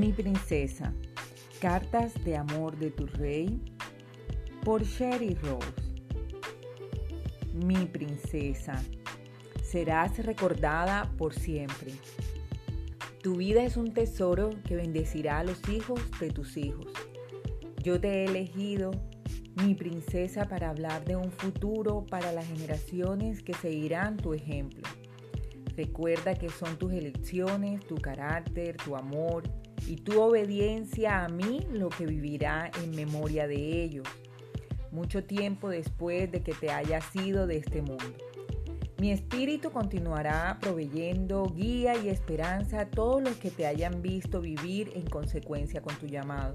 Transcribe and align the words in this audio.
Mi 0.00 0.14
princesa, 0.14 0.94
cartas 1.60 2.14
de 2.24 2.34
amor 2.34 2.78
de 2.78 2.90
tu 2.90 3.04
rey 3.04 3.60
por 4.64 4.82
Sherry 4.82 5.34
Rose. 5.34 5.74
Mi 7.66 7.84
princesa, 7.84 8.82
serás 9.62 10.16
recordada 10.24 11.12
por 11.18 11.34
siempre. 11.34 11.92
Tu 13.22 13.34
vida 13.34 13.62
es 13.62 13.76
un 13.76 13.92
tesoro 13.92 14.48
que 14.66 14.74
bendecirá 14.74 15.40
a 15.40 15.44
los 15.44 15.68
hijos 15.68 16.00
de 16.18 16.30
tus 16.30 16.56
hijos. 16.56 16.86
Yo 17.82 18.00
te 18.00 18.08
he 18.08 18.24
elegido, 18.24 18.92
mi 19.62 19.74
princesa, 19.74 20.48
para 20.48 20.70
hablar 20.70 21.04
de 21.04 21.16
un 21.16 21.30
futuro 21.30 22.06
para 22.06 22.32
las 22.32 22.46
generaciones 22.46 23.42
que 23.42 23.52
seguirán 23.52 24.16
tu 24.16 24.32
ejemplo. 24.32 24.88
Recuerda 25.76 26.36
que 26.36 26.48
son 26.48 26.78
tus 26.78 26.94
elecciones, 26.94 27.86
tu 27.86 27.96
carácter, 27.96 28.78
tu 28.78 28.96
amor 28.96 29.42
y 29.90 29.96
tu 29.96 30.20
obediencia 30.20 31.24
a 31.24 31.28
mí 31.28 31.66
lo 31.72 31.88
que 31.88 32.06
vivirá 32.06 32.70
en 32.80 32.94
memoria 32.94 33.48
de 33.48 33.82
ellos, 33.82 34.06
mucho 34.92 35.24
tiempo 35.24 35.68
después 35.68 36.30
de 36.30 36.44
que 36.44 36.52
te 36.52 36.70
hayas 36.70 37.04
ido 37.16 37.48
de 37.48 37.56
este 37.56 37.82
mundo. 37.82 38.14
Mi 39.00 39.10
espíritu 39.10 39.72
continuará 39.72 40.58
proveyendo 40.60 41.44
guía 41.56 41.96
y 41.96 42.08
esperanza 42.08 42.82
a 42.82 42.86
todos 42.88 43.20
los 43.20 43.34
que 43.38 43.50
te 43.50 43.66
hayan 43.66 44.00
visto 44.00 44.40
vivir 44.40 44.92
en 44.94 45.10
consecuencia 45.10 45.82
con 45.82 45.96
tu 45.96 46.06
llamado. 46.06 46.54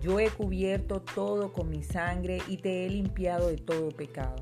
Yo 0.00 0.20
he 0.20 0.30
cubierto 0.30 1.02
todo 1.02 1.52
con 1.52 1.68
mi 1.68 1.82
sangre 1.82 2.38
y 2.46 2.58
te 2.58 2.86
he 2.86 2.90
limpiado 2.90 3.48
de 3.48 3.56
todo 3.56 3.88
pecado. 3.88 4.36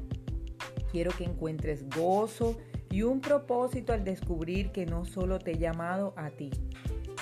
Quiero 0.93 1.11
que 1.13 1.25
encuentres 1.25 1.89
gozo 1.89 2.59
y 2.91 3.01
un 3.01 3.23
propósito 3.23 3.95
al 3.95 4.05
descubrir 4.05 4.73
que 4.73 4.85
no 4.85 5.07
solo 5.07 5.39
te 5.39 5.53
he 5.53 5.59
llamado 5.59 6.13
a 6.19 6.29
ti. 6.29 6.51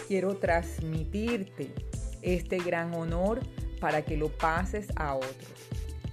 Quiero 0.09 0.37
transmitirte 0.37 1.75
este 2.23 2.59
gran 2.59 2.95
honor 2.95 3.41
para 3.81 4.03
que 4.03 4.17
lo 4.17 4.29
pases 4.29 4.89
a 4.97 5.15
otros. 5.17 5.53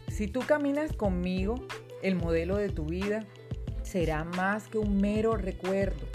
Si 0.08 0.28
tú 0.28 0.42
caminas 0.42 0.94
conmigo, 0.94 1.56
el 2.02 2.16
modelo 2.16 2.58
de 2.58 2.70
tu 2.70 2.86
vida 2.86 3.26
será 3.84 4.24
más 4.24 4.68
que 4.68 4.78
un 4.78 5.00
mero 5.00 5.36
recuerdo. 5.38 6.08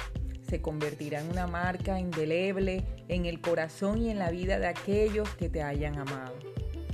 Se 0.49 0.61
convertirá 0.61 1.21
en 1.21 1.31
una 1.31 1.47
marca 1.47 1.99
indeleble 1.99 2.85
en 3.09 3.27
el 3.27 3.41
corazón 3.41 4.03
y 4.03 4.11
en 4.11 4.19
la 4.19 4.31
vida 4.31 4.59
de 4.59 4.67
aquellos 4.67 5.29
que 5.37 5.49
te 5.49 5.63
hayan 5.63 5.99
amado. 5.99 6.35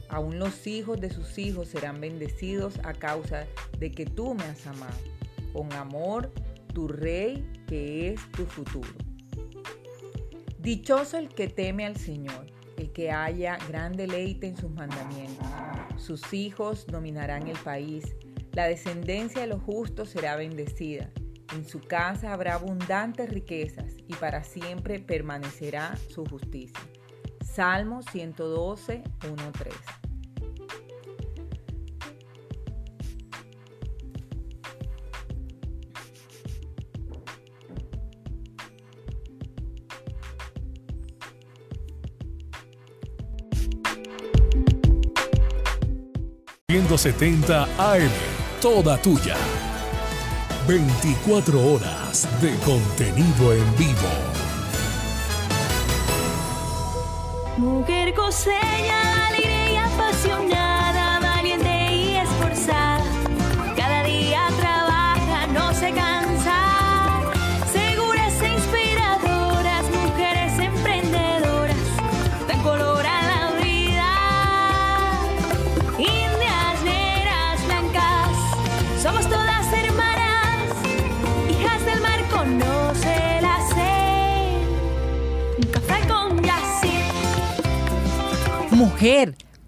Aún 0.08 0.38
los 0.38 0.66
hijos 0.66 1.00
de 1.00 1.10
sus 1.10 1.38
hijos 1.38 1.68
serán 1.68 2.00
bendecidos 2.00 2.78
a 2.84 2.94
causa 2.94 3.46
de 3.78 3.92
que 3.92 4.06
tú 4.06 4.34
me 4.34 4.44
has 4.44 4.66
amado. 4.66 4.98
Con 5.52 5.72
amor, 5.72 6.32
tu 6.74 6.88
rey 6.88 7.44
que 7.66 8.08
es 8.08 8.32
tu 8.32 8.44
futuro. 8.44 9.09
Dichoso 10.60 11.18
el 11.18 11.28
que 11.28 11.48
teme 11.48 11.86
al 11.86 11.96
Señor, 11.96 12.46
el 12.76 12.92
que 12.92 13.10
haya 13.10 13.58
gran 13.68 13.92
deleite 13.92 14.46
en 14.46 14.56
sus 14.56 14.70
mandamientos. 14.70 15.46
Sus 15.96 16.32
hijos 16.32 16.86
dominarán 16.86 17.46
el 17.48 17.58
país 17.58 18.14
la 18.52 18.66
descendencia 18.66 19.42
de 19.42 19.46
los 19.46 19.62
justos 19.62 20.10
será 20.10 20.34
bendecida. 20.34 21.10
En 21.54 21.64
su 21.64 21.80
casa 21.80 22.32
habrá 22.32 22.54
abundantes 22.54 23.30
riquezas 23.30 23.94
y 24.08 24.14
para 24.14 24.42
siempre 24.42 24.98
permanecerá 24.98 25.96
su 26.08 26.24
justicia. 26.24 26.80
Salmo 27.44 28.02
112, 28.02 29.02
1, 29.28 29.52
3. 46.90 47.14
...170 47.14 47.68
AM 47.78 48.10
toda 48.60 48.98
tuya. 48.98 49.36
24 50.66 51.72
horas 51.72 52.28
de 52.42 52.54
contenido 52.64 53.52
en 53.54 53.76
vivo. 53.76 54.10
Mujer 57.56 58.12
coseña, 58.14 59.28
alegre 59.28 59.72
y 59.72 59.76
apasionada, 59.76 60.89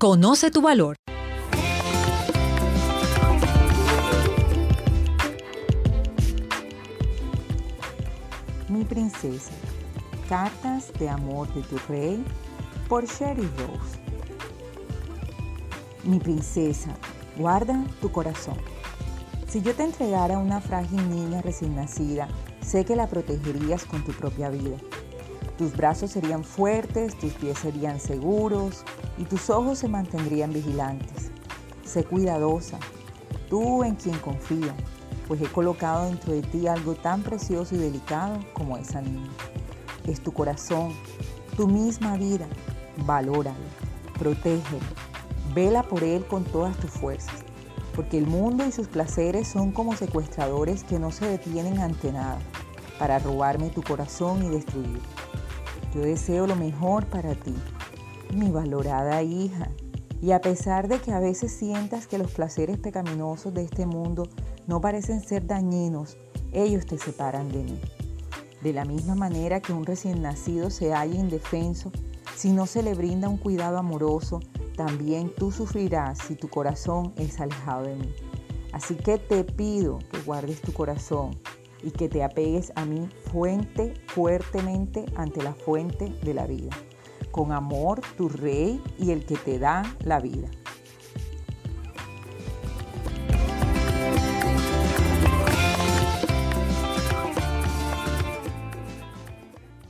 conoce 0.03 0.51
tu 0.51 0.61
valor. 0.61 0.97
Mi 8.69 8.85
princesa, 8.85 9.53
cartas 10.29 10.93
de 10.99 11.09
amor 11.09 11.55
de 11.55 11.63
tu 11.63 11.79
rey 11.89 12.25
por 12.89 13.07
Sherry 13.07 13.49
Rose. 13.59 14.01
Mi 16.03 16.19
princesa, 16.19 16.91
guarda 17.37 17.85
tu 18.01 18.11
corazón. 18.11 18.57
Si 19.47 19.63
yo 19.63 19.73
te 19.73 19.85
entregara 19.85 20.37
una 20.37 20.61
frágil 20.61 21.09
niña 21.11 21.43
recién 21.43 21.77
nacida, 21.77 22.27
sé 22.61 22.85
que 22.85 22.97
la 22.97 23.07
protegerías 23.07 23.85
con 23.85 24.05
tu 24.05 24.11
propia 24.11 24.51
vida. 24.51 24.79
Tus 25.59 25.77
brazos 25.77 26.11
serían 26.11 26.43
fuertes, 26.43 27.17
tus 27.21 27.35
pies 27.35 27.57
serían 27.61 28.01
seguros 28.01 28.85
y 29.23 29.25
tus 29.25 29.51
ojos 29.51 29.79
se 29.79 29.89
mantendrían 29.89 30.53
vigilantes. 30.53 31.31
Sé 31.85 32.03
cuidadosa, 32.03 32.79
tú 33.49 33.85
en 33.85 33.95
quien 33.95 34.19
confío, 34.19 34.73
pues 35.29 35.41
he 35.41 35.47
colocado 35.47 36.07
dentro 36.07 36.33
de 36.33 36.43
ti 36.43 36.67
algo 36.67 36.97
tan 36.97 37.23
precioso 37.23 37.77
y 37.77 37.79
delicado 37.79 38.41
como 38.53 38.77
esa 38.77 39.01
niña. 39.01 39.31
Es 40.09 40.21
tu 40.21 40.33
corazón, 40.33 40.93
tu 41.57 41.69
misma 41.69 42.17
vida. 42.17 42.49
Valóralo, 43.07 43.57
protégelo, 44.19 44.83
vela 45.55 45.85
por 45.85 46.03
él 46.03 46.27
con 46.27 46.43
todas 46.43 46.77
tus 46.79 46.91
fuerzas, 46.91 47.45
porque 47.95 48.19
el 48.19 48.27
mundo 48.27 48.67
y 48.67 48.73
sus 48.73 48.89
placeres 48.89 49.47
son 49.47 49.71
como 49.71 49.95
secuestradores 49.95 50.83
que 50.83 50.99
no 50.99 51.13
se 51.13 51.27
detienen 51.27 51.79
ante 51.79 52.11
nada 52.11 52.41
para 52.99 53.21
robarme 53.21 53.71
tu 53.71 53.83
corazón 53.83 54.43
y 54.43 54.49
destruir. 54.49 55.01
Yo 55.95 56.01
deseo 56.01 56.49
lo 56.49 56.57
mejor 56.57 57.07
para 57.07 57.37
ti, 57.37 57.55
mi 58.33 58.51
valorada 58.51 59.23
hija, 59.23 59.71
y 60.21 60.33
a 60.33 60.41
pesar 60.41 60.89
de 60.89 61.01
que 61.01 61.13
a 61.13 61.21
veces 61.21 61.53
sientas 61.53 62.07
que 62.07 62.19
los 62.19 62.31
placeres 62.31 62.79
pecaminosos 62.79 63.53
de 63.53 63.65
este 63.65 63.87
mundo 63.87 64.29
no 64.67 64.81
parecen 64.81 65.21
ser 65.21 65.47
dañinos, 65.47 66.17
ellos 66.53 66.87
te 66.87 66.99
separan 66.99 67.49
de 67.49 67.65
mí. 67.65 67.81
De 68.63 68.73
la 68.73 68.85
misma 68.85 69.17
manera 69.17 69.61
que 69.61 69.73
un 69.73 69.85
recién 69.85 70.23
nacido 70.23 70.71
se 70.71 70.93
halla 70.93 71.19
indefenso 71.19 71.91
si 72.37 72.51
no 72.51 72.67
se 72.67 72.83
le 72.83 72.95
brinda 72.95 73.29
un 73.29 73.37
cuidado 73.37 73.79
amoroso, 73.79 74.41
también 74.77 75.33
tú 75.35 75.53
sufrirás 75.53 76.19
si 76.19 76.35
tu 76.35 76.49
corazón 76.49 77.13
es 77.17 77.41
alejado 77.41 77.85
de 77.85 77.97
mí. 77.97 78.15
Así 78.73 78.95
que 78.95 79.19
te 79.19 79.45
pido 79.45 79.99
que 80.11 80.21
guardes 80.23 80.63
tu 80.63 80.73
corazón 80.73 81.39
y 81.83 81.91
que 81.91 82.09
te 82.09 82.23
apegues 82.23 82.73
a 82.75 82.85
mí 82.85 83.09
fuente 83.31 83.95
fuertemente 84.07 85.05
ante 85.17 85.43
la 85.43 85.53
fuente 85.53 86.13
de 86.23 86.35
la 86.35 86.47
vida. 86.47 86.71
Con 87.33 87.51
amor, 87.51 88.03
tu 88.19 88.29
rey 88.29 88.81
y 88.99 89.11
el 89.11 89.25
que 89.25 89.37
te 89.37 89.59
da 89.59 89.83
la 90.05 90.21
vida. 90.21 90.49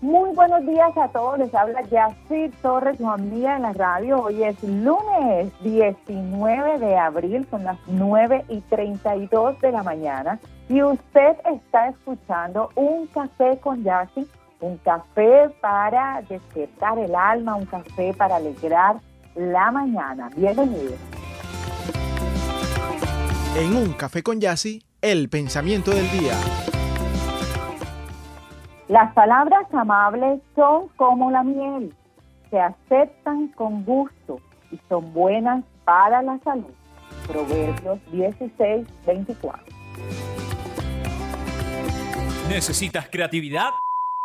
Muy 0.01 0.35
buenos 0.35 0.67
días 0.67 0.97
a 0.97 1.09
todos, 1.09 1.39
les 1.39 1.55
habla 1.55 1.83
Yacir 1.83 2.53
Torres, 2.61 2.99
su 2.99 3.09
amiga 3.09 3.57
en 3.57 3.63
la 3.63 3.73
radio. 3.73 4.23
Hoy 4.23 4.45
es 4.45 4.63
lunes 4.63 5.53
19 5.63 6.79
de 6.79 6.97
abril, 6.97 7.47
son 7.51 7.65
las 7.65 7.79
9 7.87 8.45
y 8.49 8.61
32 8.61 9.61
de 9.61 9.73
la 9.73 9.83
mañana. 9.83 10.39
Y 10.69 10.83
usted 10.83 11.37
está 11.45 11.89
escuchando 11.89 12.71
un 12.77 13.07
café 13.09 13.59
con 13.59 13.83
Yacir, 13.83 14.29
un 14.63 14.79
café 14.79 15.51
para 15.61 16.23
despertar 16.29 16.97
el 16.99 17.15
alma, 17.15 17.57
un 17.57 17.67
café 17.67 18.15
para 18.15 18.37
alegrar 18.37 18.97
la 19.35 19.71
mañana. 19.73 20.31
Bienvenido. 20.37 20.95
En 23.57 23.77
un 23.77 23.93
café 23.93 24.23
con 24.23 24.41
Yassi, 24.41 24.81
el 25.03 25.29
pensamiento 25.29 25.91
del 25.91 26.09
día. 26.13 26.35
Las 28.89 29.13
palabras 29.15 29.67
amables 29.73 30.41
son 30.55 30.89
como 30.97 31.31
la 31.31 31.43
miel, 31.43 31.95
se 32.51 32.61
aceptan 32.61 33.49
con 33.49 33.85
gusto 33.85 34.39
y 34.71 34.79
son 34.89 35.13
buenas 35.13 35.65
para 35.85 36.23
la 36.23 36.39
salud. 36.45 36.73
Proverbios 37.27 37.99
16, 38.13 38.87
24. 39.07 39.65
¿Necesitas 42.49 43.09
creatividad? 43.11 43.71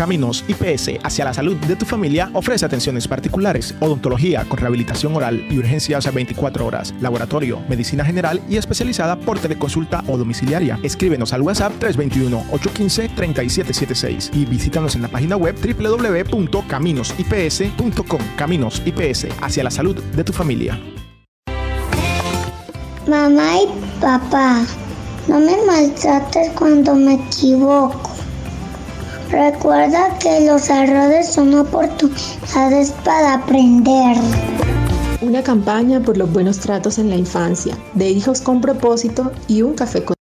Caminos 0.00 0.44
IPS 0.48 0.98
hacia 1.02 1.26
la 1.26 1.34
salud 1.34 1.56
de 1.56 1.76
tu 1.76 1.84
familia 1.84 2.30
ofrece 2.32 2.64
atenciones 2.64 3.06
particulares, 3.06 3.74
odontología 3.80 4.46
con 4.48 4.56
rehabilitación 4.56 5.14
oral 5.14 5.46
y 5.50 5.58
urgencias 5.58 6.06
a 6.06 6.10
24 6.10 6.64
horas, 6.64 6.94
laboratorio, 7.02 7.60
medicina 7.68 8.02
general 8.02 8.40
y 8.48 8.56
especializada 8.56 9.16
por 9.16 9.38
teleconsulta 9.38 10.02
o 10.06 10.16
domiciliaria. 10.16 10.78
Escríbenos 10.82 11.34
al 11.34 11.42
WhatsApp 11.42 11.74
321-815-3776 11.80 14.30
y 14.32 14.46
visítanos 14.46 14.94
en 14.94 15.02
la 15.02 15.08
página 15.08 15.36
web 15.36 15.54
www.caminosips.com. 15.54 18.20
Caminos 18.38 18.82
IPS 18.86 19.26
hacia 19.42 19.64
la 19.64 19.70
salud 19.70 20.02
de 20.02 20.24
tu 20.24 20.32
familia. 20.32 20.80
Mamá 23.06 23.56
y 23.56 23.68
papá, 24.00 24.64
no 25.28 25.40
me 25.40 25.58
maltrates 25.66 26.52
cuando 26.52 26.94
me 26.94 27.16
equivoco. 27.16 28.09
Recuerda 29.30 30.18
que 30.18 30.44
los 30.44 30.68
errores 30.68 31.32
son 31.32 31.54
oportunidades 31.54 32.90
para 33.04 33.34
aprender. 33.34 34.16
Una 35.20 35.40
campaña 35.40 36.00
por 36.00 36.16
los 36.16 36.32
buenos 36.32 36.58
tratos 36.58 36.98
en 36.98 37.10
la 37.10 37.16
infancia, 37.16 37.78
de 37.94 38.10
hijos 38.10 38.40
con 38.40 38.60
propósito 38.60 39.30
y 39.46 39.62
un 39.62 39.74
café 39.74 40.04
con... 40.04 40.16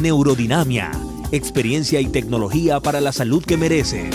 Neurodinamia, 0.00 0.92
experiencia 1.32 2.00
y 2.00 2.06
tecnología 2.06 2.78
para 2.78 3.00
la 3.00 3.10
salud 3.10 3.44
que 3.44 3.56
mereces. 3.56 4.14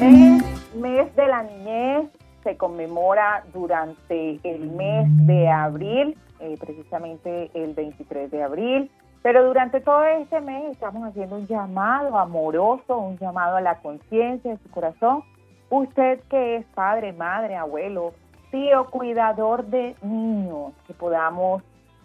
Mes, 0.00 0.42
mes 0.74 1.14
de 1.14 1.26
la 1.26 1.42
niñez 1.42 2.17
se 2.42 2.56
conmemora 2.56 3.44
durante 3.52 4.40
el 4.42 4.70
mes 4.70 5.06
de 5.26 5.48
abril, 5.48 6.16
eh, 6.40 6.56
precisamente 6.58 7.50
el 7.54 7.74
23 7.74 8.30
de 8.30 8.42
abril, 8.42 8.90
pero 9.22 9.44
durante 9.44 9.80
todo 9.80 10.04
este 10.04 10.40
mes 10.40 10.72
estamos 10.72 11.08
haciendo 11.08 11.36
un 11.36 11.46
llamado 11.46 12.18
amoroso, 12.18 12.98
un 12.98 13.18
llamado 13.18 13.56
a 13.56 13.60
la 13.60 13.78
conciencia 13.80 14.52
de 14.52 14.58
su 14.58 14.70
corazón. 14.70 15.24
Usted 15.70 16.20
que 16.30 16.56
es 16.56 16.66
padre, 16.74 17.12
madre, 17.12 17.56
abuelo, 17.56 18.14
tío, 18.50 18.86
cuidador 18.90 19.66
de 19.66 19.96
niños, 20.02 20.72
que 20.86 20.94
podamos 20.94 21.62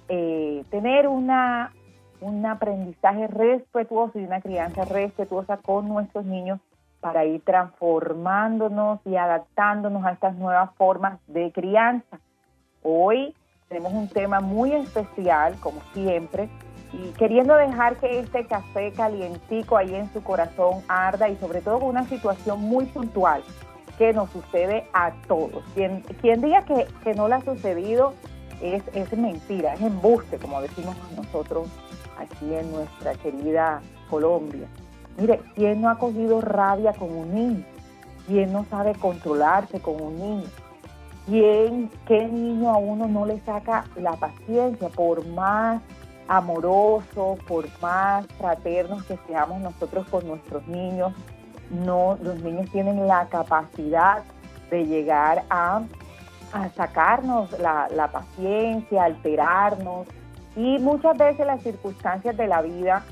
eh, 0.09 0.65
tener 0.69 1.07
una, 1.07 1.71
un 2.19 2.45
aprendizaje 2.45 3.27
respetuoso 3.27 4.19
y 4.19 4.25
una 4.25 4.41
crianza 4.41 4.83
respetuosa 4.83 5.57
con 5.57 5.87
nuestros 5.87 6.25
niños 6.25 6.59
para 7.03 7.25
ir 7.25 7.41
transformándonos 7.41 9.01
y 9.05 9.17
adaptándonos 9.17 10.05
a 10.05 10.13
estas 10.13 10.35
nuevas 10.35 10.69
formas 10.77 11.19
de 11.27 11.51
crianza. 11.51 12.17
Hoy 12.81 13.35
tenemos 13.67 13.91
un 13.91 14.07
tema 14.07 14.39
muy 14.39 14.71
especial, 14.71 15.55
como 15.59 15.81
siempre, 15.93 16.47
y 16.93 17.11
queriendo 17.17 17.55
dejar 17.55 17.97
que 17.97 18.19
este 18.19 18.45
café 18.45 18.93
calientico 18.93 19.75
ahí 19.75 19.93
en 19.93 20.11
su 20.13 20.23
corazón 20.23 20.81
arda 20.87 21.27
y 21.27 21.35
sobre 21.35 21.59
todo 21.59 21.79
con 21.79 21.89
una 21.89 22.05
situación 22.05 22.61
muy 22.61 22.85
puntual 22.85 23.43
que 23.97 24.13
nos 24.13 24.29
sucede 24.29 24.87
a 24.93 25.11
todos. 25.27 25.61
Quien, 25.75 26.03
quien 26.21 26.39
diga 26.39 26.63
que, 26.63 26.87
que 27.03 27.13
no 27.15 27.27
le 27.27 27.35
ha 27.35 27.41
sucedido 27.41 28.13
es, 28.61 28.81
es 28.93 29.11
mentira, 29.17 29.73
es 29.73 29.81
embuste, 29.81 30.37
como 30.37 30.61
decimos 30.61 30.95
nosotros 31.17 31.67
aquí 32.17 32.53
en 32.53 32.71
nuestra 32.71 33.13
querida 33.15 33.81
Colombia. 34.09 34.67
Mire, 35.17 35.41
¿quién 35.55 35.81
no 35.81 35.89
ha 35.89 35.97
cogido 35.97 36.41
rabia 36.41 36.93
con 36.93 37.15
un 37.15 37.33
niño? 37.33 37.63
¿Quién 38.27 38.51
no 38.51 38.65
sabe 38.69 38.93
controlarse 38.95 39.79
con 39.79 40.01
un 40.01 40.17
niño? 40.17 40.47
¿Quién, 41.27 41.89
qué 42.07 42.27
niño 42.27 42.69
a 42.69 42.77
uno 42.77 43.07
no 43.07 43.25
le 43.25 43.39
saca 43.41 43.85
la 43.95 44.13
paciencia 44.13 44.89
por 44.89 45.25
más 45.27 45.81
amoroso, 46.27 47.37
por 47.47 47.67
más 47.81 48.25
fraternos 48.37 49.03
que 49.03 49.17
seamos 49.27 49.61
nosotros 49.61 50.07
con 50.09 50.27
nuestros 50.27 50.67
niños? 50.67 51.13
No, 51.69 52.17
los 52.21 52.41
niños 52.41 52.69
tienen 52.71 53.07
la 53.07 53.27
capacidad 53.27 54.23
de 54.69 54.85
llegar 54.85 55.43
a, 55.49 55.83
sacarnos 56.75 57.49
la 57.59 58.09
paciencia, 58.11 59.05
alterarnos 59.05 60.07
y 60.55 60.77
muchas 60.79 61.17
veces 61.17 61.47
las 61.47 61.63
circunstancias 61.63 62.37
de 62.37 62.47
la 62.47 62.61
vida 62.61 63.03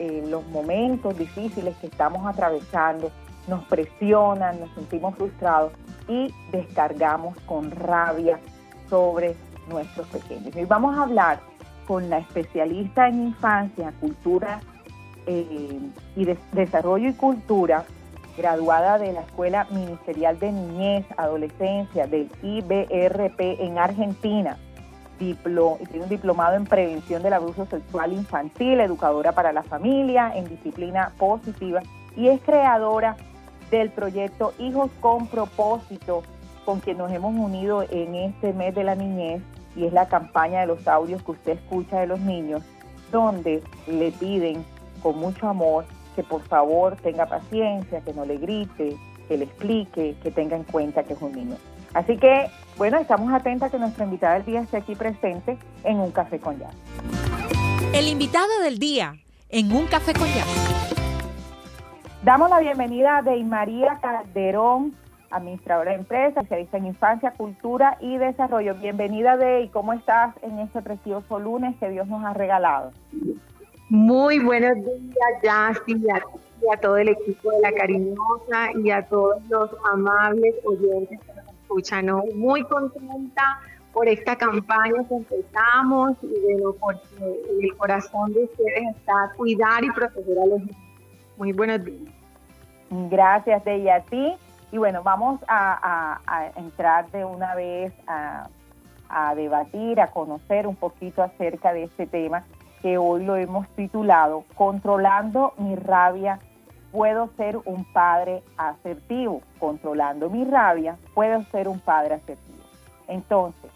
eh, 0.00 0.24
los 0.26 0.46
momentos 0.46 1.18
difíciles 1.18 1.76
que 1.76 1.88
estamos 1.88 2.26
atravesando 2.26 3.10
nos 3.46 3.64
presionan, 3.64 4.58
nos 4.58 4.70
sentimos 4.70 5.14
frustrados 5.14 5.72
y 6.08 6.32
descargamos 6.50 7.38
con 7.40 7.70
rabia 7.70 8.40
sobre 8.88 9.36
nuestros 9.68 10.06
pequeños. 10.08 10.56
Y 10.56 10.64
vamos 10.64 10.96
a 10.96 11.02
hablar 11.02 11.40
con 11.86 12.08
la 12.08 12.16
especialista 12.16 13.08
en 13.08 13.24
infancia, 13.24 13.92
cultura 14.00 14.60
eh, 15.26 15.78
y 16.16 16.24
desarrollo 16.52 17.10
y 17.10 17.12
cultura, 17.12 17.84
graduada 18.38 18.96
de 18.96 19.12
la 19.12 19.20
Escuela 19.20 19.66
Ministerial 19.70 20.38
de 20.38 20.50
Niñez, 20.50 21.04
Adolescencia 21.18 22.06
del 22.06 22.30
IBRP 22.42 23.60
en 23.60 23.76
Argentina 23.76 24.56
tiene 25.20 26.02
un 26.04 26.08
diplomado 26.08 26.56
en 26.56 26.64
prevención 26.64 27.22
del 27.22 27.34
abuso 27.34 27.66
sexual 27.66 28.12
infantil, 28.12 28.80
educadora 28.80 29.32
para 29.32 29.52
la 29.52 29.62
familia, 29.62 30.32
en 30.34 30.48
disciplina 30.48 31.12
positiva 31.18 31.82
y 32.16 32.28
es 32.28 32.40
creadora 32.40 33.16
del 33.70 33.90
proyecto 33.90 34.54
Hijos 34.58 34.90
con 35.00 35.26
propósito, 35.26 36.22
con 36.64 36.80
quien 36.80 36.98
nos 36.98 37.12
hemos 37.12 37.34
unido 37.34 37.84
en 37.90 38.14
este 38.14 38.54
mes 38.54 38.74
de 38.74 38.84
la 38.84 38.94
niñez 38.94 39.42
y 39.76 39.84
es 39.84 39.92
la 39.92 40.08
campaña 40.08 40.60
de 40.60 40.66
los 40.66 40.88
audios 40.88 41.22
que 41.22 41.32
usted 41.32 41.52
escucha 41.52 42.00
de 42.00 42.06
los 42.06 42.20
niños, 42.20 42.62
donde 43.12 43.62
le 43.86 44.12
piden 44.12 44.64
con 45.02 45.18
mucho 45.18 45.48
amor 45.48 45.84
que 46.16 46.22
por 46.22 46.40
favor 46.42 46.96
tenga 46.96 47.26
paciencia, 47.26 48.00
que 48.00 48.14
no 48.14 48.24
le 48.24 48.38
grite, 48.38 48.96
que 49.28 49.36
le 49.36 49.44
explique, 49.44 50.16
que 50.22 50.30
tenga 50.30 50.56
en 50.56 50.64
cuenta 50.64 51.04
que 51.04 51.12
es 51.12 51.22
un 51.22 51.32
niño. 51.32 51.56
Así 51.94 52.16
que, 52.18 52.46
bueno, 52.76 52.98
estamos 52.98 53.32
atentas 53.32 53.68
a 53.68 53.70
que 53.72 53.78
nuestra 53.78 54.04
invitada 54.04 54.34
del 54.34 54.44
día 54.44 54.60
esté 54.60 54.76
aquí 54.76 54.94
presente 54.94 55.58
en 55.84 55.98
un 55.98 56.12
café 56.12 56.38
con 56.38 56.58
jazz. 56.58 56.74
El 57.92 58.06
invitado 58.06 58.60
del 58.62 58.78
día 58.78 59.14
en 59.48 59.72
un 59.72 59.86
café 59.86 60.12
con 60.12 60.28
jazz. 60.28 60.96
Damos 62.22 62.50
la 62.50 62.60
bienvenida 62.60 63.18
a 63.18 63.22
Dey 63.22 63.42
María 63.42 63.98
Calderón, 64.00 64.94
administradora 65.30 65.92
de 65.92 65.98
empresas, 65.98 66.44
especialista 66.44 66.76
en 66.76 66.86
infancia, 66.86 67.32
cultura 67.32 67.96
y 68.00 68.18
desarrollo. 68.18 68.74
Bienvenida, 68.74 69.36
Dey. 69.36 69.68
¿Cómo 69.68 69.92
estás 69.92 70.34
en 70.42 70.60
este 70.60 70.82
precioso 70.82 71.40
lunes 71.40 71.74
que 71.80 71.88
Dios 71.88 72.06
nos 72.06 72.24
ha 72.24 72.34
regalado? 72.34 72.92
Muy 73.88 74.38
buenos 74.38 74.76
días, 74.76 75.74
Jessy, 75.84 76.00
y 76.00 76.10
a, 76.10 76.22
y 76.62 76.72
a 76.72 76.80
todo 76.80 76.96
el 76.98 77.08
equipo 77.08 77.50
de 77.50 77.60
La 77.60 77.72
Cariñosa 77.72 78.70
y 78.84 78.90
a 78.90 79.04
todos 79.06 79.42
los 79.48 79.70
amables 79.92 80.54
oyentes 80.64 81.18
escucha, 81.18 81.49
¿no? 82.02 82.22
Muy 82.34 82.62
contenta 82.64 83.60
por 83.92 84.08
esta 84.08 84.36
campaña 84.36 85.04
que 85.08 85.14
empezamos 85.14 86.12
y 86.22 86.40
bueno, 86.42 86.74
porque 86.80 87.42
el 87.60 87.76
corazón 87.76 88.32
de 88.32 88.44
ustedes 88.44 88.96
está 88.96 89.32
cuidar 89.36 89.84
y 89.84 89.90
proteger 89.90 90.38
a 90.38 90.46
los 90.46 90.60
niños. 90.60 90.76
Muy 91.36 91.52
buenos 91.52 91.84
días. 91.84 92.12
Gracias, 92.90 93.64
de 93.64 93.90
a 93.90 94.00
ti. 94.02 94.34
Y 94.72 94.78
bueno, 94.78 95.02
vamos 95.02 95.40
a, 95.48 96.52
entrar 96.56 97.10
de 97.10 97.24
una 97.24 97.54
vez 97.54 97.92
a 98.06 99.34
debatir, 99.34 100.00
a 100.00 100.08
conocer 100.08 100.66
un 100.66 100.76
poquito 100.76 101.22
acerca 101.22 101.72
de 101.72 101.84
este 101.84 102.06
tema 102.06 102.44
que 102.80 102.98
hoy 102.98 103.24
lo 103.24 103.36
hemos 103.36 103.68
titulado 103.70 104.44
Controlando 104.54 105.52
mi 105.58 105.76
rabia 105.76 106.38
puedo 106.92 107.30
ser 107.36 107.56
un 107.64 107.84
padre 107.92 108.42
asertivo. 108.56 109.42
Controlando 109.58 110.30
mi 110.30 110.44
rabia, 110.44 110.96
puedo 111.14 111.42
ser 111.44 111.68
un 111.68 111.80
padre 111.80 112.14
asertivo. 112.14 112.58
Entonces, 113.08 113.70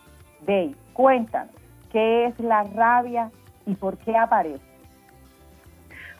Dave, 0.46 0.74
cuéntanos, 0.92 1.54
¿qué 1.90 2.26
es 2.26 2.38
la 2.40 2.64
rabia 2.64 3.30
y 3.66 3.74
por 3.74 3.96
qué 3.98 4.16
aparece? 4.16 4.64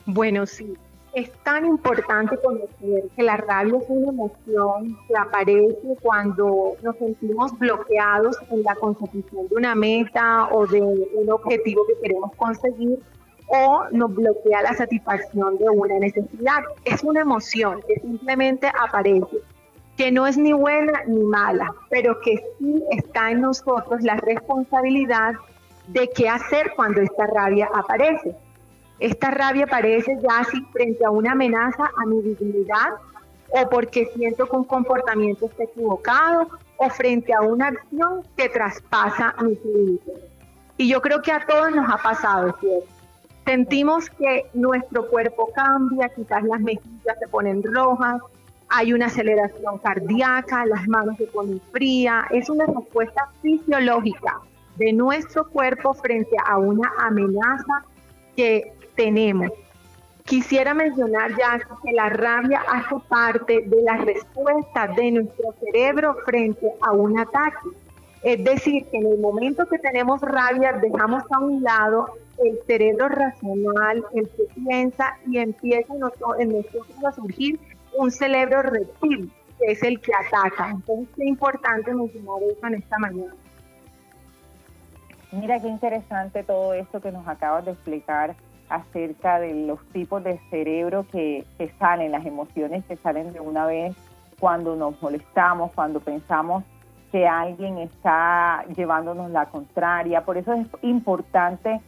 Bueno, 0.07 0.47
sí. 0.47 0.77
es 1.15 1.31
tan 1.45 1.65
importante 1.65 2.37
conocer 2.43 3.05
que 3.17 3.23
la 3.23 3.37
rabia 3.37 3.79
es 3.79 3.85
una 3.89 4.09
emoción 4.09 4.99
que 5.07 5.17
aparece 5.17 5.97
cuando 6.03 6.73
nos 6.83 6.97
sentimos 6.97 7.57
bloqueados 7.59 8.37
en 8.51 8.63
la 8.65 8.75
consecución 8.75 9.49
de 9.49 9.55
una 9.55 9.75
meta 9.75 10.49
o 10.51 10.67
de 10.67 10.81
un 10.81 11.31
objetivo 11.31 11.87
que 11.87 11.95
queremos 12.03 12.35
conseguir 12.37 12.99
o 13.47 13.85
nos 13.91 14.15
bloquea 14.15 14.63
la 14.63 14.75
satisfacción 14.75 15.59
de 15.59 15.69
una 15.69 15.99
necesidad. 15.99 16.63
Es 16.85 17.03
una 17.03 17.21
emoción 17.21 17.81
que 17.87 18.01
simplemente 18.01 18.71
aparece, 18.81 19.39
que 19.97 20.11
no 20.11 20.27
es 20.27 20.37
ni 20.37 20.53
buena 20.53 21.03
ni 21.07 21.23
mala, 21.23 21.73
pero 21.91 22.21
que 22.21 22.43
sí 22.59 22.83
está 22.91 23.31
en 23.31 23.43
nosotros 23.43 24.03
la 24.03 24.17
responsabilidad 24.17 25.35
de 25.89 26.09
qué 26.15 26.29
hacer 26.29 26.73
cuando 26.75 27.01
esta 27.01 27.27
rabia 27.27 27.69
aparece. 27.75 28.35
Esta 28.99 29.31
rabia 29.31 29.65
aparece 29.65 30.17
ya 30.23 30.39
así 30.41 30.61
frente 30.73 31.05
a 31.05 31.11
una 31.11 31.33
amenaza 31.33 31.91
a 31.97 32.07
mi 32.07 32.23
dignidad 32.23 32.95
o 33.51 33.69
porque 33.69 34.07
siento 34.15 34.47
que 34.47 34.57
un 34.57 34.65
comportamiento 34.65 35.47
está 35.47 35.65
equivocado 35.65 36.49
o 36.77 36.89
frente 36.91 37.33
a 37.33 37.41
una 37.41 37.69
acción 37.69 38.23
que 38.37 38.49
traspasa 38.49 39.35
mis 39.43 39.63
límites. 39.65 40.15
Y 40.77 40.89
yo 40.89 41.01
creo 41.01 41.23
que 41.23 41.31
a 41.31 41.45
todos 41.47 41.71
nos 41.73 41.89
ha 41.89 41.99
pasado, 41.99 42.57
¿cierto? 42.59 42.94
Sentimos 43.45 44.09
que 44.11 44.47
nuestro 44.55 45.09
cuerpo 45.09 45.51
cambia, 45.55 46.09
quizás 46.09 46.43
las 46.45 46.61
mejillas 46.61 47.19
se 47.19 47.29
ponen 47.29 47.63
rojas, 47.63 48.23
hay 48.69 48.93
una 48.93 49.07
aceleración 49.07 49.79
cardíaca, 49.79 50.65
las 50.65 50.89
manos 50.89 51.17
se 51.19 51.27
ponen 51.27 51.61
frías, 51.71 52.25
es 52.31 52.49
una 52.49 52.65
respuesta 52.65 53.29
fisiológica 53.43 54.41
de 54.77 54.93
nuestro 54.93 55.47
cuerpo 55.49 55.93
frente 55.95 56.37
a 56.47 56.59
una 56.59 56.91
amenaza 56.99 57.85
que 58.35 58.73
tenemos. 58.97 59.51
Quisiera 60.25 60.73
mencionar 60.73 61.37
ya 61.37 61.61
que 61.85 61.93
la 61.93 62.09
rabia 62.09 62.63
hace 62.67 62.97
parte 63.09 63.63
de 63.67 63.83
la 63.83 63.99
respuesta 63.99 64.89
de 64.89 65.11
nuestro 65.13 65.55
cerebro 65.61 66.17
frente 66.25 66.67
a 66.81 66.93
un 66.93 67.19
ataque. 67.19 67.69
Es 68.23 68.43
decir, 68.43 68.87
que 68.91 68.97
en 68.97 69.07
el 69.07 69.19
momento 69.19 69.67
que 69.67 69.79
tenemos 69.79 70.23
rabia 70.23 70.73
dejamos 70.73 71.23
a 71.31 71.41
un 71.41 71.63
lado 71.63 72.07
el 72.39 72.59
cerebro 72.67 73.09
racional, 73.09 74.05
el 74.15 74.29
que 74.31 74.45
piensa 74.55 75.19
y 75.27 75.39
empieza 75.39 75.93
en 75.93 76.01
nosotros 76.01 77.05
a 77.07 77.13
surgir 77.13 77.61
un 77.97 78.11
cerebro 78.11 78.63
reptil, 78.63 79.33
que 79.59 79.73
es 79.73 79.83
el 79.83 80.01
que 80.01 80.13
ataca. 80.15 80.71
Entonces 80.71 81.09
es 81.17 81.27
importante 81.27 81.95
mencionar 81.95 82.43
eso 82.43 82.67
en 82.67 82.75
esta 82.75 82.99
mañana. 82.99 83.35
Mira 85.33 85.61
qué 85.61 85.69
interesante 85.69 86.45
todo 86.45 86.75
esto 86.75 87.01
que 87.01 87.11
nos 87.11 87.27
acabas 87.27 87.65
de 87.65 87.73
explicar 87.73 88.37
acerca 88.69 89.41
de 89.41 89.55
los 89.67 89.85
tipos 89.89 90.23
de 90.23 90.39
cerebro 90.51 91.07
que, 91.11 91.45
salen, 91.79 92.13
las 92.13 92.25
emociones 92.25 92.85
que 92.85 92.97
salen 92.97 93.33
de 93.33 93.41
una 93.41 93.67
vez 93.67 93.97
cuando 94.39 94.77
nos 94.77 95.01
molestamos, 95.03 95.73
cuando 95.73 96.01
pensamos 96.01 96.65
que 97.11 97.27
alguien 97.27 97.79
está 97.79 98.65
llevándonos 98.77 99.31
la 99.31 99.47
contraria. 99.47 100.25
Por 100.25 100.37
eso 100.37 100.53
es 100.53 100.67
importante 100.83 101.81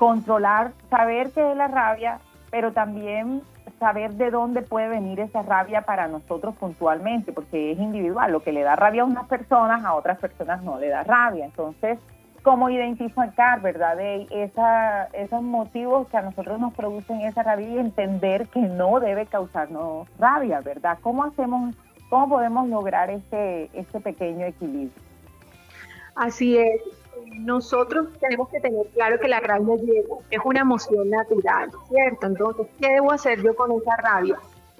controlar, 0.00 0.72
saber 0.88 1.30
qué 1.32 1.50
es 1.50 1.56
la 1.58 1.68
rabia, 1.68 2.20
pero 2.50 2.72
también 2.72 3.42
saber 3.78 4.12
de 4.14 4.30
dónde 4.30 4.62
puede 4.62 4.88
venir 4.88 5.20
esa 5.20 5.42
rabia 5.42 5.82
para 5.82 6.08
nosotros 6.08 6.56
puntualmente, 6.56 7.34
porque 7.34 7.72
es 7.72 7.78
individual. 7.78 8.32
Lo 8.32 8.42
que 8.42 8.50
le 8.50 8.62
da 8.62 8.76
rabia 8.76 9.02
a 9.02 9.04
unas 9.04 9.26
personas, 9.26 9.84
a 9.84 9.92
otras 9.92 10.16
personas 10.16 10.62
no 10.62 10.78
le 10.78 10.88
da 10.88 11.04
rabia. 11.04 11.44
Entonces, 11.44 11.98
cómo 12.42 12.70
identificar, 12.70 13.60
¿verdad? 13.60 13.98
De 13.98 14.26
esa, 14.30 15.04
esos 15.12 15.42
motivos 15.42 16.08
que 16.08 16.16
a 16.16 16.22
nosotros 16.22 16.58
nos 16.58 16.72
producen 16.72 17.20
esa 17.20 17.42
rabia 17.42 17.68
y 17.68 17.78
entender 17.78 18.48
que 18.48 18.60
no 18.60 19.00
debe 19.00 19.26
causarnos 19.26 20.08
rabia, 20.18 20.62
¿verdad? 20.62 20.96
¿Cómo 21.02 21.24
hacemos, 21.24 21.74
cómo 22.08 22.26
podemos 22.26 22.66
lograr 22.70 23.10
ese, 23.10 23.68
ese 23.74 24.00
pequeño 24.00 24.46
equilibrio? 24.46 25.02
Así 26.14 26.56
es. 26.56 26.99
Nosotros 27.40 28.08
tenemos 28.20 28.48
que 28.48 28.60
tener 28.60 28.86
claro 28.94 29.18
que 29.18 29.28
la 29.28 29.40
rabia 29.40 29.74
es 30.30 30.40
una 30.44 30.60
emoción 30.60 31.10
natural, 31.10 31.70
¿cierto? 31.88 32.26
Entonces, 32.26 32.66
¿qué 32.80 32.92
debo 32.92 33.12
hacer 33.12 33.42
yo 33.42 33.54
con 33.54 33.72
esa 33.72 33.96
rabia? 33.96 34.36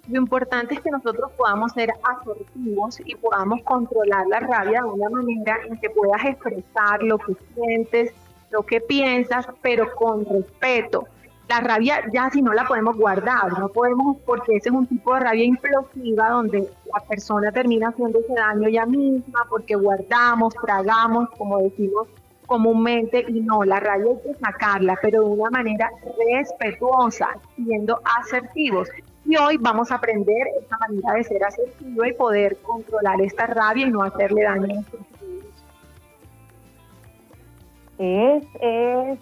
Lo 0.09 0.18
importante 0.18 0.75
es 0.75 0.80
que 0.80 0.90
nosotros 0.90 1.30
podamos 1.37 1.73
ser 1.73 1.90
asertivos 2.02 3.00
y 3.04 3.14
podamos 3.14 3.62
controlar 3.62 4.26
la 4.26 4.40
rabia 4.40 4.82
de 4.82 4.88
una 4.88 5.11
manera 5.11 5.59
en 5.68 5.78
que 5.78 5.90
puedas 5.90 6.25
expresar 6.25 7.02
lo 7.02 7.18
que 7.18 7.37
sientes, 7.54 8.12
lo 8.50 8.62
que 8.62 8.80
piensas, 8.80 9.47
pero 9.62 9.94
con 9.94 10.25
respeto. 10.25 11.06
La 11.49 11.61
rabia 11.61 12.04
ya 12.12 12.30
si 12.30 12.42
no 12.42 12.52
la 12.52 12.64
podemos 12.64 12.97
guardar, 12.97 13.59
no 13.59 13.68
podemos, 13.68 14.16
porque 14.25 14.56
ese 14.56 14.68
es 14.68 14.75
un 14.75 14.87
tipo 14.87 15.14
de 15.14 15.20
rabia 15.20 15.44
implosiva 15.44 16.30
donde 16.30 16.68
la 16.92 17.00
persona 17.09 17.52
termina 17.52 17.88
haciéndose 17.88 18.32
daño 18.32 18.68
ella 18.68 18.87
misma 18.87 19.47
porque 19.49 19.75
guardamos, 19.75 20.54
tragamos, 20.54 21.28
como 21.30 21.59
decimos 21.59 22.06
comúnmente, 22.50 23.25
y 23.28 23.42
no, 23.42 23.62
la 23.62 23.78
rabia 23.78 24.11
hay 24.11 24.33
que 24.33 24.38
sacarla, 24.40 24.99
pero 25.00 25.21
de 25.21 25.26
una 25.26 25.50
manera 25.50 25.88
respetuosa, 26.35 27.28
siendo 27.54 28.00
asertivos. 28.19 28.88
Y 29.25 29.37
hoy 29.37 29.57
vamos 29.57 29.92
a 29.92 29.95
aprender 29.95 30.49
esta 30.61 30.76
manera 30.78 31.12
de 31.12 31.23
ser 31.23 31.45
asertivo 31.45 32.04
y 32.04 32.12
poder 32.12 32.57
controlar 32.62 33.21
esta 33.21 33.47
rabia 33.47 33.87
y 33.87 33.90
no 33.90 34.02
hacerle 34.02 34.42
daño 34.42 34.64
a 34.64 34.66
nuestros 34.66 35.02
hijos. 35.23 35.64
Es, 37.99 38.45
es 38.61 39.19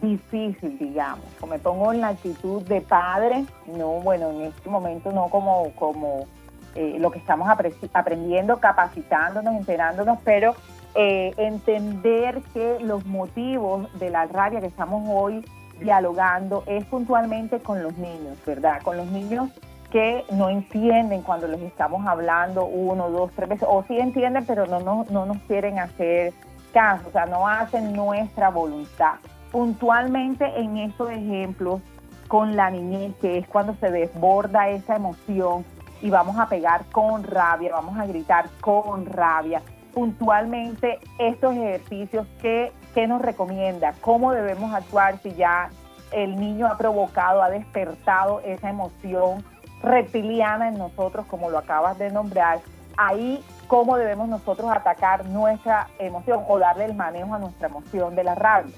difícil, 0.00 0.78
digamos. 0.78 1.26
Me 1.50 1.58
pongo 1.58 1.92
en 1.92 2.00
la 2.00 2.08
actitud 2.08 2.62
de 2.62 2.80
padre, 2.80 3.44
no, 3.66 4.00
bueno, 4.00 4.30
en 4.30 4.40
este 4.46 4.70
momento 4.70 5.12
no 5.12 5.28
como, 5.28 5.70
como 5.74 6.26
eh, 6.74 6.96
lo 6.98 7.10
que 7.10 7.18
estamos 7.18 7.46
aprendiendo, 7.92 8.56
capacitándonos, 8.56 9.54
enterándonos, 9.54 10.18
pero 10.24 10.54
eh, 11.00 11.32
entender 11.36 12.42
que 12.52 12.80
los 12.80 13.06
motivos 13.06 13.88
de 14.00 14.10
la 14.10 14.26
rabia 14.26 14.60
que 14.60 14.66
estamos 14.66 15.08
hoy 15.08 15.44
dialogando 15.78 16.64
es 16.66 16.84
puntualmente 16.86 17.60
con 17.60 17.84
los 17.84 17.96
niños, 17.98 18.36
¿verdad? 18.44 18.82
Con 18.82 18.96
los 18.96 19.06
niños 19.06 19.48
que 19.92 20.24
no 20.32 20.48
entienden 20.48 21.22
cuando 21.22 21.46
les 21.46 21.60
estamos 21.60 22.04
hablando 22.04 22.64
uno, 22.66 23.10
dos, 23.10 23.30
tres 23.36 23.48
veces, 23.48 23.68
o 23.70 23.84
sí 23.86 23.96
entienden, 23.96 24.44
pero 24.44 24.66
no, 24.66 24.80
no, 24.80 25.06
no 25.08 25.24
nos 25.24 25.38
quieren 25.42 25.78
hacer 25.78 26.32
caso, 26.72 27.04
o 27.10 27.12
sea, 27.12 27.26
no 27.26 27.46
hacen 27.46 27.92
nuestra 27.92 28.50
voluntad. 28.50 29.14
Puntualmente 29.52 30.46
en 30.58 30.78
estos 30.78 31.12
ejemplos 31.12 31.80
con 32.26 32.56
la 32.56 32.70
niñez, 32.70 33.14
que 33.20 33.38
es 33.38 33.46
cuando 33.46 33.76
se 33.76 33.92
desborda 33.92 34.68
esa 34.68 34.96
emoción 34.96 35.64
y 36.02 36.10
vamos 36.10 36.40
a 36.40 36.48
pegar 36.48 36.86
con 36.90 37.22
rabia, 37.22 37.70
vamos 37.70 37.96
a 37.96 38.04
gritar 38.04 38.46
con 38.60 39.06
rabia. 39.06 39.62
Puntualmente 39.94 41.00
estos 41.18 41.54
ejercicios 41.56 42.26
que 42.40 42.72
¿qué 42.94 43.06
nos 43.06 43.22
recomienda? 43.22 43.94
¿Cómo 44.00 44.32
debemos 44.32 44.74
actuar 44.74 45.18
si 45.22 45.32
ya 45.34 45.70
el 46.10 46.36
niño 46.36 46.66
ha 46.66 46.76
provocado, 46.76 47.42
ha 47.42 47.50
despertado 47.50 48.40
esa 48.40 48.70
emoción 48.70 49.44
reptiliana 49.82 50.68
en 50.68 50.78
nosotros, 50.78 51.26
como 51.26 51.50
lo 51.50 51.58
acabas 51.58 51.98
de 51.98 52.10
nombrar? 52.10 52.60
Ahí, 52.96 53.44
¿cómo 53.68 53.96
debemos 53.96 54.28
nosotros 54.28 54.68
atacar 54.70 55.26
nuestra 55.26 55.88
emoción 55.98 56.42
o 56.48 56.58
darle 56.58 56.86
el 56.86 56.94
manejo 56.94 57.34
a 57.34 57.38
nuestra 57.38 57.68
emoción 57.68 58.16
de 58.16 58.24
la 58.24 58.34
rabia? 58.34 58.74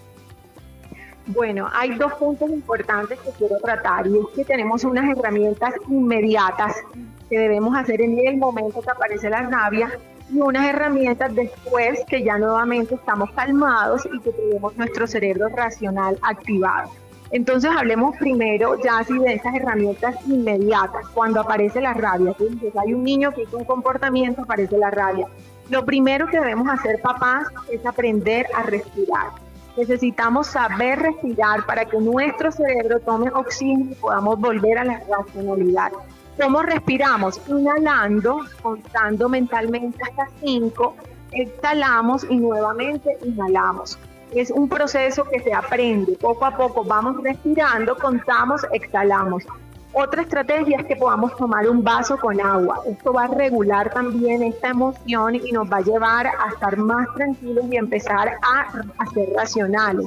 Bueno, 1.26 1.68
hay 1.72 1.94
dos 1.94 2.12
puntos 2.14 2.50
importantes 2.50 3.18
que 3.20 3.30
quiero 3.30 3.56
tratar 3.58 4.06
y 4.06 4.18
es 4.18 4.26
que 4.34 4.44
tenemos 4.44 4.84
unas 4.84 5.08
herramientas 5.08 5.72
inmediatas 5.88 6.74
que 7.28 7.38
debemos 7.38 7.76
hacer 7.76 8.02
en 8.02 8.18
el 8.18 8.36
momento 8.36 8.82
que 8.82 8.90
aparece 8.90 9.30
la 9.30 9.42
rabia 9.42 9.90
y 10.32 10.40
unas 10.40 10.66
herramientas 10.66 11.34
después 11.34 12.00
que 12.08 12.22
ya 12.22 12.38
nuevamente 12.38 12.94
estamos 12.94 13.30
calmados 13.32 14.08
y 14.12 14.20
que 14.20 14.32
tenemos 14.32 14.76
nuestro 14.76 15.06
cerebro 15.06 15.48
racional 15.48 16.18
activado. 16.22 16.90
Entonces 17.32 17.70
hablemos 17.70 18.16
primero 18.16 18.76
ya 18.82 18.98
así 18.98 19.16
de 19.18 19.34
esas 19.34 19.54
herramientas 19.54 20.16
inmediatas, 20.26 21.08
cuando 21.14 21.40
aparece 21.40 21.80
la 21.80 21.94
rabia. 21.94 22.34
Entonces 22.38 22.72
hay 22.76 22.92
un 22.92 23.04
niño 23.04 23.32
que 23.32 23.42
hizo 23.42 23.56
un 23.56 23.64
comportamiento, 23.64 24.42
aparece 24.42 24.76
la 24.76 24.90
rabia. 24.90 25.26
Lo 25.68 25.84
primero 25.84 26.26
que 26.26 26.40
debemos 26.40 26.68
hacer 26.68 27.00
papás 27.00 27.46
es 27.70 27.86
aprender 27.86 28.46
a 28.54 28.64
respirar. 28.64 29.28
Necesitamos 29.76 30.48
saber 30.48 30.98
respirar 30.98 31.64
para 31.64 31.84
que 31.84 31.98
nuestro 31.98 32.50
cerebro 32.50 32.98
tome 32.98 33.30
oxígeno 33.30 33.92
y 33.92 33.94
podamos 33.94 34.38
volver 34.40 34.78
a 34.78 34.84
la 34.84 35.00
racionalidad. 35.08 35.92
¿Cómo 36.40 36.62
respiramos? 36.62 37.38
Inhalando, 37.48 38.40
contando 38.62 39.28
mentalmente 39.28 39.98
hasta 40.02 40.26
5, 40.42 40.96
exhalamos 41.32 42.24
y 42.30 42.38
nuevamente 42.38 43.18
inhalamos. 43.22 43.98
Es 44.34 44.50
un 44.50 44.66
proceso 44.66 45.24
que 45.24 45.40
se 45.40 45.52
aprende. 45.52 46.16
Poco 46.18 46.46
a 46.46 46.56
poco 46.56 46.82
vamos 46.82 47.22
respirando, 47.22 47.94
contamos, 47.94 48.62
exhalamos. 48.72 49.44
Otra 49.92 50.22
estrategia 50.22 50.78
es 50.78 50.86
que 50.86 50.96
podamos 50.96 51.36
tomar 51.36 51.68
un 51.68 51.84
vaso 51.84 52.16
con 52.16 52.40
agua. 52.40 52.80
Esto 52.86 53.12
va 53.12 53.24
a 53.24 53.28
regular 53.28 53.90
también 53.90 54.42
esta 54.42 54.68
emoción 54.68 55.34
y 55.34 55.52
nos 55.52 55.70
va 55.70 55.76
a 55.78 55.82
llevar 55.82 56.26
a 56.26 56.52
estar 56.54 56.74
más 56.78 57.06
tranquilos 57.16 57.66
y 57.70 57.76
empezar 57.76 58.28
a, 58.28 58.82
a 58.96 59.06
ser 59.12 59.28
racionales. 59.36 60.06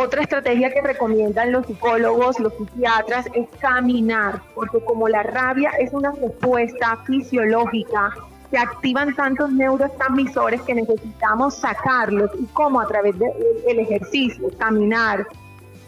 Otra 0.00 0.22
estrategia 0.22 0.72
que 0.72 0.80
recomiendan 0.80 1.50
los 1.50 1.66
psicólogos, 1.66 2.38
los 2.38 2.52
psiquiatras, 2.54 3.26
es 3.34 3.48
caminar, 3.58 4.40
porque 4.54 4.78
como 4.84 5.08
la 5.08 5.24
rabia 5.24 5.70
es 5.80 5.92
una 5.92 6.12
respuesta 6.12 6.98
fisiológica, 7.04 8.14
se 8.48 8.58
activan 8.58 9.16
tantos 9.16 9.50
neurotransmisores 9.50 10.62
que 10.62 10.76
necesitamos 10.76 11.56
sacarlos 11.56 12.30
y 12.38 12.44
como 12.52 12.80
a 12.80 12.86
través 12.86 13.18
del 13.18 13.80
ejercicio, 13.80 14.48
caminar. 14.56 15.26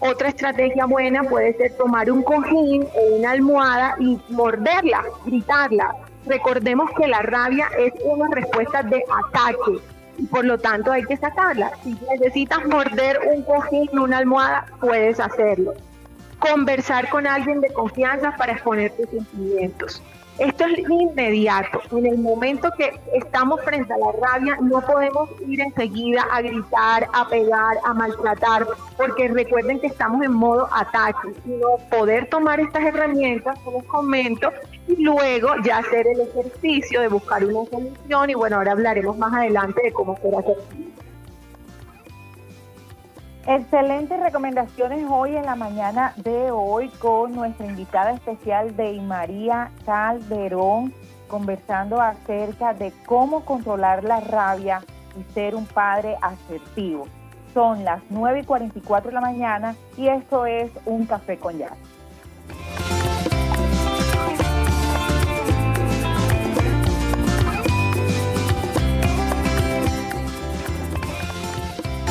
Otra 0.01 0.31
estrategia 0.31 0.87
buena 0.87 1.23
puede 1.23 1.57
ser 1.57 1.77
tomar 1.77 2.11
un 2.11 2.25
cojín 2.25 2.89
o 2.93 3.17
una 3.17 3.31
almohada 3.31 3.95
y 4.01 4.21
morderla, 4.31 5.05
gritarla. 5.25 5.95
Recordemos 6.27 6.91
que 6.99 7.07
la 7.07 7.23
rabia 7.23 7.69
es 7.79 7.93
una 8.03 8.27
respuesta 8.35 8.83
de 8.83 9.05
ataque 9.09 9.81
por 10.27 10.45
lo 10.45 10.59
tanto 10.59 10.93
hay 10.93 11.05
que 11.05 11.17
sacarla. 11.17 11.73
Si 11.83 11.97
necesitas 12.11 12.65
morder 12.67 13.19
un 13.33 13.43
cojín, 13.43 13.99
una 13.99 14.19
almohada, 14.19 14.67
puedes 14.81 15.21
hacerlo. 15.21 15.75
Conversar 16.39 17.09
con 17.11 17.27
alguien 17.27 17.61
de 17.61 17.73
confianza 17.73 18.35
para 18.37 18.53
exponer 18.53 18.93
tus 18.93 19.09
sentimientos. 19.11 20.03
Esto 20.39 20.65
es 20.65 20.79
inmediato. 20.89 21.83
En 21.91 22.07
el 22.07 22.19
momento 22.19 22.71
que 22.79 22.99
estamos 23.13 23.61
frente 23.63 23.93
a 23.93 23.99
la 23.99 24.13
rabia, 24.13 24.57
no 24.63 24.81
podemos 24.81 25.29
ir 25.47 25.61
enseguida 25.61 26.23
a 26.33 26.41
gritar, 26.41 27.09
a 27.13 27.29
pegar, 27.29 27.77
a 27.85 27.93
maltratar, 27.93 28.67
porque 28.97 29.29
recuerden 29.29 29.81
que 29.81 29.89
estamos 29.89 30.23
en 30.23 30.33
modo 30.33 30.69
ataque, 30.73 31.35
sino 31.45 31.77
poder 31.91 32.29
tomar 32.29 32.59
estas 32.59 32.85
herramientas, 32.85 33.59
como 33.65 33.85
comento, 33.85 34.51
y 34.89 35.03
luego 35.03 35.49
ya 35.63 35.79
hacer 35.79 36.07
el 36.07 36.21
ejercicio 36.21 37.03
de 37.03 37.09
buscar 37.09 37.45
una 37.45 37.69
solución. 37.71 38.31
Y 38.31 38.35
bueno, 38.35 38.57
ahora 38.57 38.73
hablaremos 38.73 39.19
más 39.19 39.33
adelante 39.35 39.83
de 39.83 39.93
cómo 39.93 40.15
así. 40.15 40.90
Excelentes 43.53 44.21
recomendaciones 44.21 45.05
hoy 45.11 45.35
en 45.35 45.45
la 45.45 45.57
mañana 45.57 46.15
de 46.19 46.53
hoy 46.53 46.89
con 47.01 47.35
nuestra 47.35 47.67
invitada 47.67 48.13
especial 48.13 48.77
de 48.77 49.01
María 49.01 49.73
Calderón, 49.85 50.95
conversando 51.27 52.01
acerca 52.01 52.75
de 52.75 52.93
cómo 53.07 53.45
controlar 53.45 54.05
la 54.05 54.21
rabia 54.21 54.85
y 55.19 55.33
ser 55.35 55.57
un 55.57 55.67
padre 55.67 56.17
asertivo. 56.23 57.09
Son 57.53 57.83
las 57.83 58.01
9 58.09 58.43
y 58.43 58.45
44 58.45 59.11
de 59.11 59.15
la 59.15 59.21
mañana 59.21 59.75
y 59.97 60.07
esto 60.07 60.47
es 60.47 60.71
Un 60.85 61.07
Café 61.07 61.37
con 61.37 61.59
Jazz. 61.59 61.77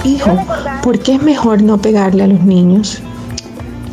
Hijo, 0.09 0.35
¿por 0.81 0.97
qué 0.97 1.13
es 1.13 1.21
mejor 1.21 1.61
no 1.61 1.77
pegarle 1.77 2.23
a 2.23 2.27
los 2.27 2.41
niños? 2.41 2.99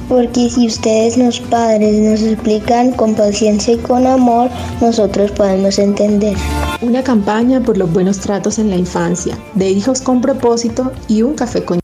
Porque 0.08 0.48
si 0.48 0.66
ustedes 0.66 1.18
los 1.18 1.40
padres 1.40 1.94
nos 1.94 2.22
explican 2.22 2.92
con 2.92 3.14
paciencia 3.14 3.74
y 3.74 3.76
con 3.76 4.06
amor, 4.06 4.48
nosotros 4.80 5.30
podemos 5.32 5.78
entender. 5.78 6.34
Una 6.80 7.02
campaña 7.04 7.60
por 7.60 7.76
los 7.76 7.92
buenos 7.92 8.18
tratos 8.18 8.58
en 8.58 8.70
la 8.70 8.76
infancia, 8.76 9.36
de 9.52 9.68
hijos 9.68 10.00
con 10.00 10.22
propósito 10.22 10.90
y 11.06 11.20
un 11.20 11.34
café 11.34 11.62
con... 11.62 11.80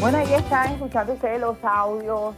Bueno, 0.00 0.18
ahí 0.18 0.34
están 0.34 0.72
escuchando 0.72 1.12
ustedes 1.12 1.40
los 1.40 1.56
audios 1.62 2.34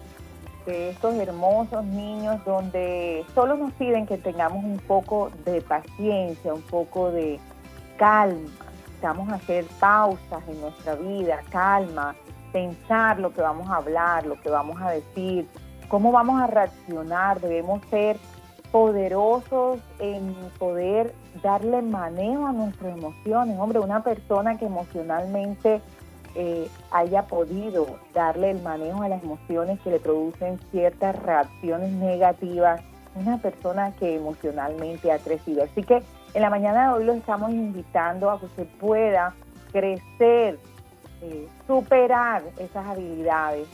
de 0.66 0.90
estos 0.90 1.14
hermosos 1.14 1.84
niños 1.84 2.44
donde 2.44 3.24
solo 3.34 3.56
nos 3.56 3.72
piden 3.72 4.06
que 4.06 4.18
tengamos 4.18 4.64
un 4.64 4.78
poco 4.78 5.30
de 5.44 5.60
paciencia, 5.60 6.54
un 6.54 6.62
poco 6.62 7.10
de 7.10 7.38
calma. 7.96 8.50
A 9.04 9.34
hacer 9.34 9.64
pausas 9.80 10.46
en 10.46 10.60
nuestra 10.60 10.94
vida, 10.94 11.40
calma, 11.50 12.14
pensar 12.52 13.18
lo 13.18 13.34
que 13.34 13.42
vamos 13.42 13.68
a 13.68 13.78
hablar, 13.78 14.24
lo 14.26 14.40
que 14.40 14.48
vamos 14.48 14.80
a 14.80 14.92
decir, 14.92 15.48
cómo 15.88 16.12
vamos 16.12 16.40
a 16.40 16.46
reaccionar. 16.46 17.40
Debemos 17.40 17.82
ser 17.90 18.16
poderosos 18.70 19.80
en 19.98 20.34
poder 20.56 21.14
darle 21.42 21.82
manejo 21.82 22.46
a 22.46 22.52
nuestras 22.52 22.96
emociones. 22.96 23.58
Hombre, 23.58 23.80
una 23.80 24.04
persona 24.04 24.56
que 24.56 24.66
emocionalmente 24.66 25.80
eh, 26.34 26.68
haya 26.90 27.26
podido 27.26 27.86
darle 28.14 28.50
el 28.50 28.62
manejo 28.62 29.02
a 29.02 29.08
las 29.08 29.22
emociones 29.22 29.80
que 29.80 29.90
le 29.90 30.00
producen 30.00 30.58
ciertas 30.70 31.16
reacciones 31.22 31.90
negativas, 31.92 32.80
una 33.14 33.38
persona 33.38 33.92
que 33.92 34.16
emocionalmente 34.16 35.12
ha 35.12 35.18
crecido. 35.18 35.64
Así 35.64 35.82
que 35.82 36.02
en 36.34 36.42
la 36.42 36.50
mañana 36.50 36.88
de 36.88 36.94
hoy 36.94 37.04
lo 37.04 37.12
estamos 37.12 37.50
invitando 37.50 38.30
a 38.30 38.40
que 38.40 38.48
se 38.56 38.64
pueda 38.64 39.34
crecer, 39.70 40.58
eh, 41.20 41.48
superar 41.66 42.42
esas 42.58 42.86
habilidades, 42.86 43.68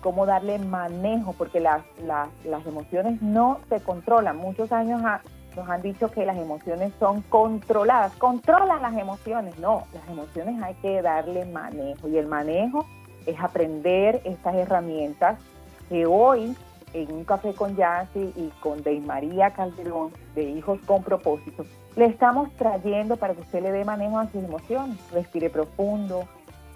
cómo 0.00 0.24
darle 0.24 0.58
manejo, 0.58 1.34
porque 1.34 1.60
las, 1.60 1.82
las, 2.04 2.28
las 2.44 2.66
emociones 2.66 3.20
no 3.20 3.60
se 3.68 3.80
controlan. 3.80 4.38
Muchos 4.38 4.72
años 4.72 5.02
a, 5.04 5.20
nos 5.56 5.68
han 5.68 5.82
dicho 5.82 6.10
que 6.10 6.24
las 6.24 6.36
emociones 6.36 6.92
son 6.98 7.22
controladas. 7.22 8.12
Controlan 8.14 8.82
las 8.82 8.96
emociones. 8.96 9.58
No, 9.58 9.84
las 9.92 10.08
emociones 10.08 10.62
hay 10.62 10.74
que 10.74 11.02
darle 11.02 11.44
manejo. 11.46 12.08
Y 12.08 12.16
el 12.16 12.26
manejo 12.26 12.86
es 13.26 13.38
aprender 13.40 14.20
estas 14.24 14.54
herramientas 14.54 15.38
que 15.88 16.06
hoy 16.06 16.56
en 16.92 17.12
un 17.12 17.24
café 17.24 17.54
con 17.54 17.76
Yancy 17.76 18.32
y 18.36 18.48
con 18.60 18.82
Dey 18.82 19.00
María 19.00 19.50
Calderón 19.50 20.12
de 20.34 20.44
Hijos 20.44 20.80
con 20.86 21.02
Propósito, 21.02 21.64
le 21.96 22.06
estamos 22.06 22.52
trayendo 22.54 23.16
para 23.16 23.34
que 23.34 23.42
usted 23.42 23.62
le 23.62 23.72
dé 23.72 23.84
manejo 23.84 24.18
a 24.18 24.26
sus 24.26 24.42
emociones. 24.42 24.98
Respire 25.12 25.50
profundo, 25.50 26.24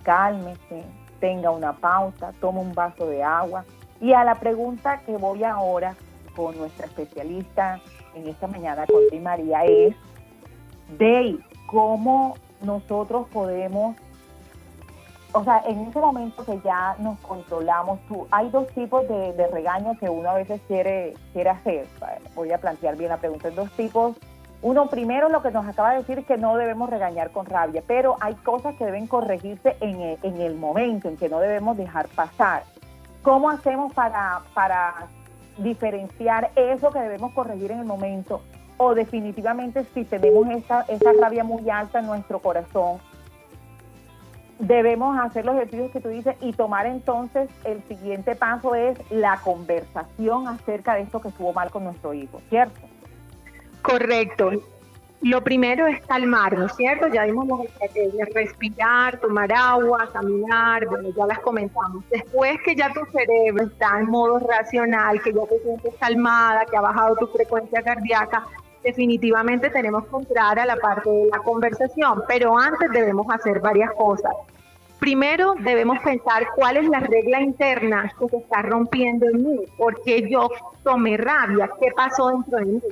cálmese, 0.03 0.85
tenga 1.21 1.51
una 1.51 1.73
pausa, 1.73 2.33
tome 2.41 2.61
un 2.61 2.75
vaso 2.75 3.07
de 3.07 3.23
agua. 3.23 3.65
Y 4.01 4.13
a 4.13 4.25
la 4.25 4.37
pregunta 4.37 5.01
que 5.07 5.17
voy 5.17 5.45
ahora 5.45 5.95
con 6.37 6.57
nuestra 6.59 6.87
especialista 6.87 7.81
en 8.15 8.29
esta 8.29 8.47
mañana 8.47 8.87
con 8.87 9.01
Di 9.11 9.19
María 9.19 9.65
es 9.65 9.95
de 10.99 11.39
cómo 11.67 12.37
nosotros 12.63 13.27
podemos, 13.33 13.97
o 15.33 15.45
sea, 15.45 15.63
en 15.67 15.81
ese 15.81 15.99
momento 15.99 16.45
que 16.45 16.61
ya 16.65 16.97
nos 16.99 17.19
controlamos, 17.21 18.01
tú, 18.09 18.27
hay 18.31 18.51
dos 18.51 18.69
tipos 18.69 19.07
de, 19.09 19.47
regaños 19.49 19.99
que 19.99 20.09
uno 20.09 20.31
a 20.31 20.35
veces 20.35 20.61
quiere, 20.67 21.15
quiere 21.33 21.51
hacer. 21.51 21.87
Voy 22.35 22.53
a 22.53 22.59
plantear 22.59 22.97
bien 22.97 23.11
la 23.11 23.19
pregunta. 23.19 23.49
Hay 23.49 23.55
dos 23.55 23.71
tipos. 23.73 24.17
Uno, 24.63 24.87
primero, 24.89 25.29
lo 25.29 25.43
que 25.43 25.51
nos 25.51 25.67
acaba 25.67 25.91
de 25.91 25.99
decir 25.99 26.25
que 26.25 26.39
no 26.39 26.57
debemos 26.57 26.89
regañar 26.89 27.33
con 27.33 27.45
rabia, 27.45 27.83
pero 27.87 28.17
hay 28.21 28.35
cosas 28.37 28.75
que 28.77 28.87
deben 28.87 29.07
corregirse 29.07 29.77
en 29.81 30.01
el, 30.01 30.19
en 30.23 30.41
el 30.41 30.55
momento, 30.55 31.09
en 31.09 31.19
que 31.19 31.29
no 31.29 31.39
debemos 31.41 31.77
dejar 31.77 32.09
pasar. 32.09 32.65
¿Cómo 33.23 33.51
hacemos 33.51 33.93
para, 33.93 34.41
para 34.55 35.09
diferenciar 35.59 36.51
eso 36.57 36.91
que 36.91 37.01
debemos 37.01 37.33
corregir 37.33 37.71
en 37.71 37.81
el 37.81 37.87
momento 37.87 38.43
o 38.77 38.95
definitivamente 38.95 39.85
si 39.95 40.05
tenemos 40.05 40.49
esa, 40.51 40.83
esa 40.83 41.13
rabia 41.13 41.45
muy 41.45 41.69
alta 41.71 42.01
en 42.01 42.07
nuestro 42.07 42.41
corazón, 42.41 42.99
debemos 44.59 45.19
hacer 45.19 45.45
los 45.45 45.55
ejercicios 45.57 45.91
que 45.91 46.01
tú 46.01 46.09
dices 46.09 46.37
y 46.41 46.53
tomar 46.53 46.87
entonces 46.87 47.49
el 47.65 47.83
siguiente 47.85 48.35
paso 48.35 48.75
es 48.75 48.99
la 49.11 49.41
conversación 49.43 50.49
acerca 50.49 50.95
de 50.95 51.03
esto 51.03 51.21
que 51.21 51.29
estuvo 51.29 51.53
mal 51.53 51.71
con 51.71 51.85
nuestro 51.85 52.15
hijo, 52.15 52.41
¿cierto? 52.49 52.81
Correcto. 53.83 54.51
Lo 55.25 55.43
primero 55.43 55.87
es 55.87 56.05
calmarnos, 56.05 56.77
¿cierto? 56.77 57.09
Ya 57.09 57.25
vimos 57.25 57.49
las 57.49 57.61
estrategias, 57.61 58.29
respirar, 58.35 59.19
tomar 59.21 59.51
agua, 59.55 60.07
caminar, 60.13 60.87
bueno, 60.87 61.09
ya 61.17 61.25
las 61.25 61.39
comentamos. 61.39 62.05
Después 62.11 62.59
que 62.63 62.75
ya 62.75 62.93
tu 62.93 63.01
cerebro 63.07 63.65
está 63.65 64.01
en 64.01 64.11
modo 64.11 64.39
racional, 64.41 65.23
que 65.23 65.33
ya 65.33 65.47
te 65.47 65.59
sientes 65.61 65.95
calmada, 65.99 66.67
que 66.67 66.77
ha 66.77 66.83
bajado 66.83 67.17
tu 67.17 67.27
frecuencia 67.29 67.81
cardíaca, 67.81 68.45
definitivamente 68.83 69.71
tenemos 69.71 70.05
que 70.09 70.15
entrar 70.15 70.59
a 70.59 70.67
la 70.67 70.77
parte 70.77 71.09
de 71.09 71.29
la 71.33 71.39
conversación, 71.39 72.23
pero 72.29 72.59
antes 72.59 72.91
debemos 72.91 73.27
hacer 73.31 73.61
varias 73.61 73.93
cosas. 73.93 74.35
Primero 74.99 75.55
debemos 75.61 76.01
pensar 76.01 76.49
cuál 76.55 76.77
es 76.77 76.87
la 76.87 77.01
regla 77.01 77.41
interna 77.41 78.13
que 78.19 78.29
se 78.29 78.37
está 78.37 78.61
rompiendo 78.61 79.25
en 79.25 79.43
mí, 79.43 79.61
por 79.79 80.03
qué 80.03 80.29
yo 80.29 80.51
tomé 80.83 81.17
rabia, 81.17 81.71
qué 81.81 81.93
pasó 81.97 82.29
dentro 82.29 82.59
de 82.59 82.65
mí 82.67 82.83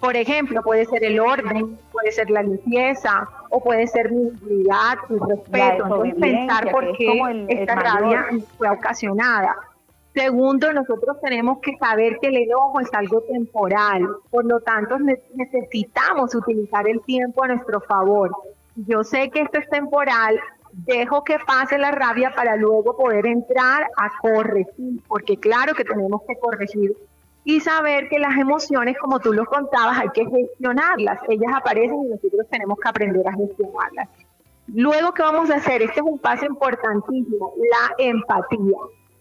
por 0.00 0.16
ejemplo, 0.16 0.62
puede 0.62 0.86
ser 0.86 1.04
el 1.04 1.20
orden, 1.20 1.78
puede 1.92 2.10
ser 2.10 2.30
la 2.30 2.42
limpieza, 2.42 3.28
o 3.50 3.62
puede 3.62 3.86
ser 3.86 4.10
mi 4.10 4.30
dignidad, 4.30 4.96
mi 5.08 5.18
respeto. 5.18 5.84
Entonces, 5.84 6.14
pensar 6.14 6.70
por 6.70 6.96
qué 6.96 7.46
esta 7.48 7.74
rabia 7.74 8.26
fue 8.56 8.70
ocasionada. 8.70 9.56
Segundo, 10.14 10.72
nosotros 10.72 11.18
tenemos 11.22 11.58
que 11.60 11.76
saber 11.76 12.18
que 12.20 12.28
el 12.28 12.36
enojo 12.38 12.80
es 12.80 12.92
algo 12.94 13.20
temporal, 13.22 14.08
por 14.30 14.44
lo 14.44 14.60
tanto 14.60 14.96
necesitamos 14.98 16.34
utilizar 16.34 16.88
el 16.88 17.00
tiempo 17.02 17.44
a 17.44 17.48
nuestro 17.48 17.80
favor. 17.82 18.34
Yo 18.74 19.04
sé 19.04 19.30
que 19.30 19.42
esto 19.42 19.58
es 19.58 19.68
temporal, 19.68 20.40
dejo 20.72 21.22
que 21.22 21.36
pase 21.46 21.78
la 21.78 21.92
rabia 21.92 22.32
para 22.34 22.56
luego 22.56 22.96
poder 22.96 23.26
entrar 23.26 23.88
a 23.96 24.10
corregir, 24.20 25.00
porque 25.06 25.36
claro 25.36 25.74
que 25.74 25.84
tenemos 25.84 26.22
que 26.26 26.36
corregir 26.38 26.96
y 27.44 27.60
saber 27.60 28.08
que 28.08 28.18
las 28.18 28.36
emociones, 28.36 28.96
como 28.98 29.18
tú 29.18 29.32
lo 29.32 29.44
contabas, 29.46 29.98
hay 29.98 30.08
que 30.10 30.26
gestionarlas. 30.26 31.18
Ellas 31.28 31.52
aparecen 31.54 32.04
y 32.04 32.08
nosotros 32.08 32.46
tenemos 32.50 32.78
que 32.78 32.88
aprender 32.88 33.26
a 33.26 33.32
gestionarlas. 33.32 34.08
Luego, 34.68 35.12
¿qué 35.14 35.22
vamos 35.22 35.50
a 35.50 35.56
hacer? 35.56 35.82
Este 35.82 36.00
es 36.00 36.06
un 36.06 36.18
paso 36.18 36.44
importantísimo, 36.46 37.54
la 37.58 38.04
empatía. 38.04 38.78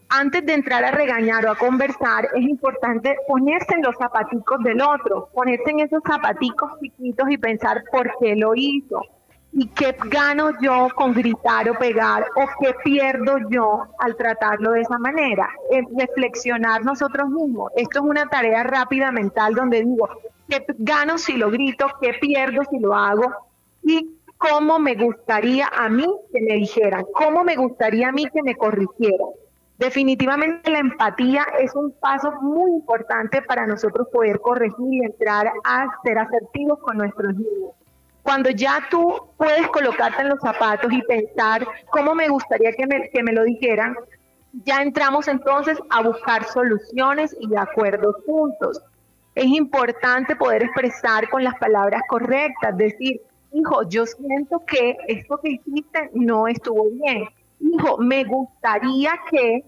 Antes 0.09 0.45
de 0.45 0.53
entrar 0.53 0.83
a 0.83 0.91
regañar 0.91 1.45
o 1.45 1.51
a 1.51 1.55
conversar, 1.55 2.27
es 2.35 2.41
importante 2.41 3.15
ponerse 3.27 3.75
en 3.75 3.83
los 3.83 3.95
zapaticos 3.97 4.59
del 4.63 4.81
otro, 4.81 5.29
ponerse 5.33 5.69
en 5.69 5.79
esos 5.81 6.01
zapaticos 6.05 6.71
chiquitos 6.81 7.29
y 7.29 7.37
pensar 7.37 7.83
por 7.91 8.11
qué 8.19 8.35
lo 8.35 8.53
hizo 8.55 9.01
¿Y 9.51 9.67
qué 9.69 9.95
gano 10.05 10.51
yo 10.61 10.89
con 10.95 11.13
gritar 11.13 11.69
o 11.69 11.73
pegar? 11.73 12.25
¿O 12.35 12.45
qué 12.61 12.73
pierdo 12.83 13.37
yo 13.49 13.87
al 13.99 14.15
tratarlo 14.15 14.71
de 14.71 14.81
esa 14.81 14.97
manera? 14.99 15.49
reflexionar 15.97 16.85
nosotros 16.85 17.29
mismos. 17.29 17.71
Esto 17.75 17.99
es 17.99 18.05
una 18.05 18.27
tarea 18.27 18.63
rápida 18.63 19.11
mental 19.11 19.55
donde 19.55 19.83
digo, 19.83 20.07
¿qué 20.47 20.63
gano 20.77 21.17
si 21.17 21.37
lo 21.37 21.49
grito? 21.49 21.87
¿Qué 21.99 22.13
pierdo 22.21 22.61
si 22.69 22.79
lo 22.79 22.93
hago? 22.93 23.33
Y 23.83 24.19
cómo 24.37 24.79
me 24.79 24.95
gustaría 24.95 25.67
a 25.67 25.89
mí 25.89 26.07
que 26.31 26.41
me 26.41 26.55
dijeran, 26.55 27.05
cómo 27.13 27.43
me 27.43 27.55
gustaría 27.55 28.09
a 28.09 28.11
mí 28.11 28.27
que 28.33 28.43
me 28.43 28.55
corrigieran. 28.55 29.29
Definitivamente 29.77 30.69
la 30.71 30.79
empatía 30.79 31.45
es 31.59 31.73
un 31.73 31.91
paso 31.91 32.31
muy 32.41 32.71
importante 32.71 33.41
para 33.41 33.65
nosotros 33.65 34.07
poder 34.11 34.39
corregir 34.39 34.93
y 34.93 35.05
entrar 35.05 35.51
a 35.63 35.87
ser 36.03 36.17
asertivos 36.17 36.79
con 36.79 36.97
nuestros 36.97 37.33
niños. 37.35 37.71
Cuando 38.29 38.51
ya 38.51 38.87
tú 38.91 39.11
puedes 39.37 39.67
colocarte 39.69 40.21
en 40.21 40.29
los 40.29 40.39
zapatos 40.39 40.93
y 40.93 41.01
pensar 41.01 41.65
cómo 41.89 42.13
me 42.13 42.27
gustaría 42.27 42.71
que 42.73 42.85
me, 42.85 43.09
que 43.09 43.23
me 43.23 43.33
lo 43.33 43.43
dijeran, 43.43 43.95
ya 44.65 44.83
entramos 44.83 45.27
entonces 45.27 45.79
a 45.89 46.03
buscar 46.03 46.43
soluciones 46.43 47.35
y 47.39 47.55
acuerdos 47.55 48.17
juntos. 48.27 48.83
Es 49.33 49.45
importante 49.45 50.35
poder 50.35 50.61
expresar 50.61 51.27
con 51.31 51.43
las 51.43 51.55
palabras 51.55 52.03
correctas, 52.07 52.77
decir, 52.77 53.19
hijo, 53.51 53.89
yo 53.89 54.05
siento 54.05 54.63
que 54.63 54.95
esto 55.07 55.39
que 55.41 55.49
hiciste 55.53 56.11
no 56.13 56.47
estuvo 56.47 56.87
bien. 56.87 57.27
Hijo, 57.59 57.97
me 57.97 58.25
gustaría 58.25 59.13
que 59.31 59.63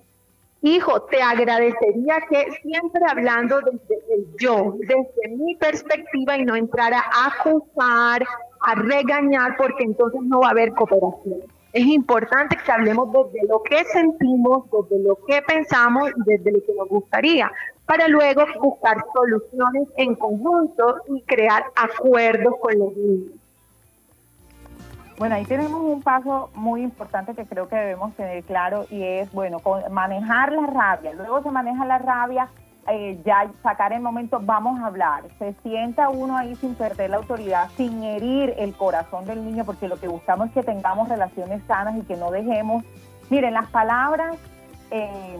hijo, 0.62 1.02
te 1.04 1.20
agradecería 1.20 2.22
que 2.30 2.52
siempre 2.62 3.02
hablando 3.10 3.60
desde 3.62 4.14
el 4.14 4.28
yo, 4.40 4.76
desde 4.78 5.36
mi 5.36 5.56
perspectiva 5.56 6.38
y 6.38 6.46
no 6.46 6.56
entrar 6.56 6.94
a 6.94 7.04
acusar, 7.26 8.24
a 8.62 8.76
regañar, 8.76 9.56
porque 9.58 9.84
entonces 9.84 10.22
no 10.24 10.42
va 10.42 10.48
a 10.48 10.52
haber 10.52 10.74
cooperación. 10.74 11.42
Es 11.74 11.86
importante 11.86 12.58
que 12.64 12.72
hablemos 12.72 13.12
desde 13.12 13.48
lo 13.48 13.64
que 13.64 13.84
sentimos, 13.86 14.66
desde 14.72 15.04
lo 15.04 15.18
que 15.26 15.42
pensamos 15.42 16.10
y 16.10 16.30
desde 16.32 16.52
lo 16.52 16.60
que 16.66 16.74
nos 16.78 16.90
gustaría, 16.90 17.52
para 17.86 18.08
luego 18.08 18.44
buscar 18.62 18.98
soluciones 19.14 19.88
en 19.98 20.16
conjunto 20.16 21.02
y 21.10 21.22
crear 21.22 21.64
acuerdos 21.76 22.56
con 22.62 22.78
los 22.78 22.96
niños. 22.96 23.32
Bueno, 25.18 25.36
ahí 25.36 25.46
tenemos 25.46 25.82
un 25.82 26.02
paso 26.02 26.50
muy 26.56 26.82
importante 26.82 27.36
que 27.36 27.46
creo 27.46 27.68
que 27.68 27.76
debemos 27.76 28.16
tener 28.16 28.44
claro 28.44 28.86
y 28.90 29.04
es, 29.04 29.32
bueno, 29.32 29.62
manejar 29.92 30.52
la 30.52 30.66
rabia. 30.66 31.14
Luego 31.14 31.44
se 31.44 31.52
maneja 31.52 31.86
la 31.86 32.00
rabia, 32.00 32.50
eh, 32.88 33.22
ya 33.24 33.52
sacar 33.62 33.94
el 33.94 34.02
momento, 34.02 34.40
vamos 34.42 34.80
a 34.80 34.88
hablar. 34.88 35.24
Se 35.38 35.54
sienta 35.62 36.10
uno 36.10 36.38
ahí 36.38 36.56
sin 36.56 36.76
perder 36.76 37.12
la 37.12 37.18
autoridad, 37.18 37.70
sin 37.78 38.04
herir 38.04 38.56
el 38.58 38.76
corazón 38.76 39.26
del 39.26 39.46
niño, 39.46 39.66
porque 39.66 39.88
lo 39.88 40.00
que 40.00 40.08
buscamos 40.08 40.48
es 40.48 40.54
que 40.54 40.64
tengamos 40.64 41.08
relaciones 41.08 41.62
sanas 41.68 41.96
y 41.98 42.02
que 42.02 42.16
no 42.16 42.32
dejemos. 42.32 42.84
Miren, 43.30 43.54
las 43.54 43.70
palabras, 43.70 44.38
eh, 44.90 45.38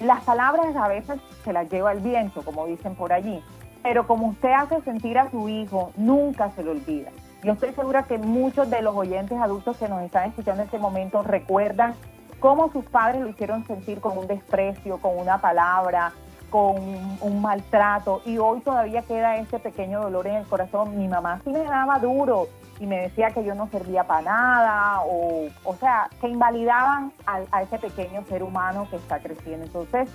las 0.00 0.22
palabras 0.24 0.74
a 0.74 0.88
veces 0.88 1.20
se 1.44 1.52
las 1.52 1.68
lleva 1.68 1.92
el 1.92 2.00
viento, 2.00 2.42
como 2.42 2.66
dicen 2.66 2.94
por 2.94 3.12
allí, 3.12 3.42
pero 3.82 4.06
como 4.06 4.28
usted 4.28 4.52
hace 4.52 4.80
sentir 4.82 5.18
a 5.18 5.30
su 5.30 5.48
hijo, 5.48 5.92
nunca 5.96 6.50
se 6.52 6.62
lo 6.62 6.70
olvida. 6.70 7.10
Yo 7.42 7.52
estoy 7.52 7.72
segura 7.72 8.04
que 8.04 8.18
muchos 8.18 8.70
de 8.70 8.82
los 8.82 8.94
oyentes 8.94 9.38
adultos 9.38 9.76
que 9.76 9.88
nos 9.88 10.02
están 10.02 10.28
escuchando 10.28 10.62
en 10.62 10.66
este 10.66 10.78
momento 10.78 11.22
recuerdan 11.22 11.94
cómo 12.38 12.72
sus 12.72 12.84
padres 12.84 13.20
lo 13.20 13.28
hicieron 13.28 13.66
sentir 13.66 14.00
con 14.00 14.16
un 14.16 14.26
desprecio, 14.26 14.98
con 14.98 15.18
una 15.18 15.40
palabra, 15.40 16.12
con 16.52 16.76
un 17.20 17.40
maltrato 17.40 18.20
y 18.26 18.36
hoy 18.36 18.60
todavía 18.60 19.00
queda 19.02 19.38
ese 19.38 19.58
pequeño 19.58 20.02
dolor 20.02 20.26
en 20.26 20.36
el 20.36 20.46
corazón. 20.46 20.98
Mi 20.98 21.08
mamá 21.08 21.40
sí 21.42 21.50
me 21.50 21.64
daba 21.64 21.98
duro 21.98 22.46
y 22.78 22.86
me 22.86 23.00
decía 23.00 23.30
que 23.30 23.42
yo 23.42 23.54
no 23.54 23.68
servía 23.68 24.04
para 24.04 24.22
nada 24.22 25.00
o, 25.00 25.48
o 25.64 25.74
sea, 25.76 26.10
que 26.20 26.28
invalidaban 26.28 27.10
a, 27.26 27.40
a 27.50 27.62
ese 27.62 27.78
pequeño 27.78 28.22
ser 28.28 28.42
humano 28.42 28.86
que 28.90 28.96
está 28.96 29.18
creciendo. 29.18 29.64
Entonces, 29.64 30.10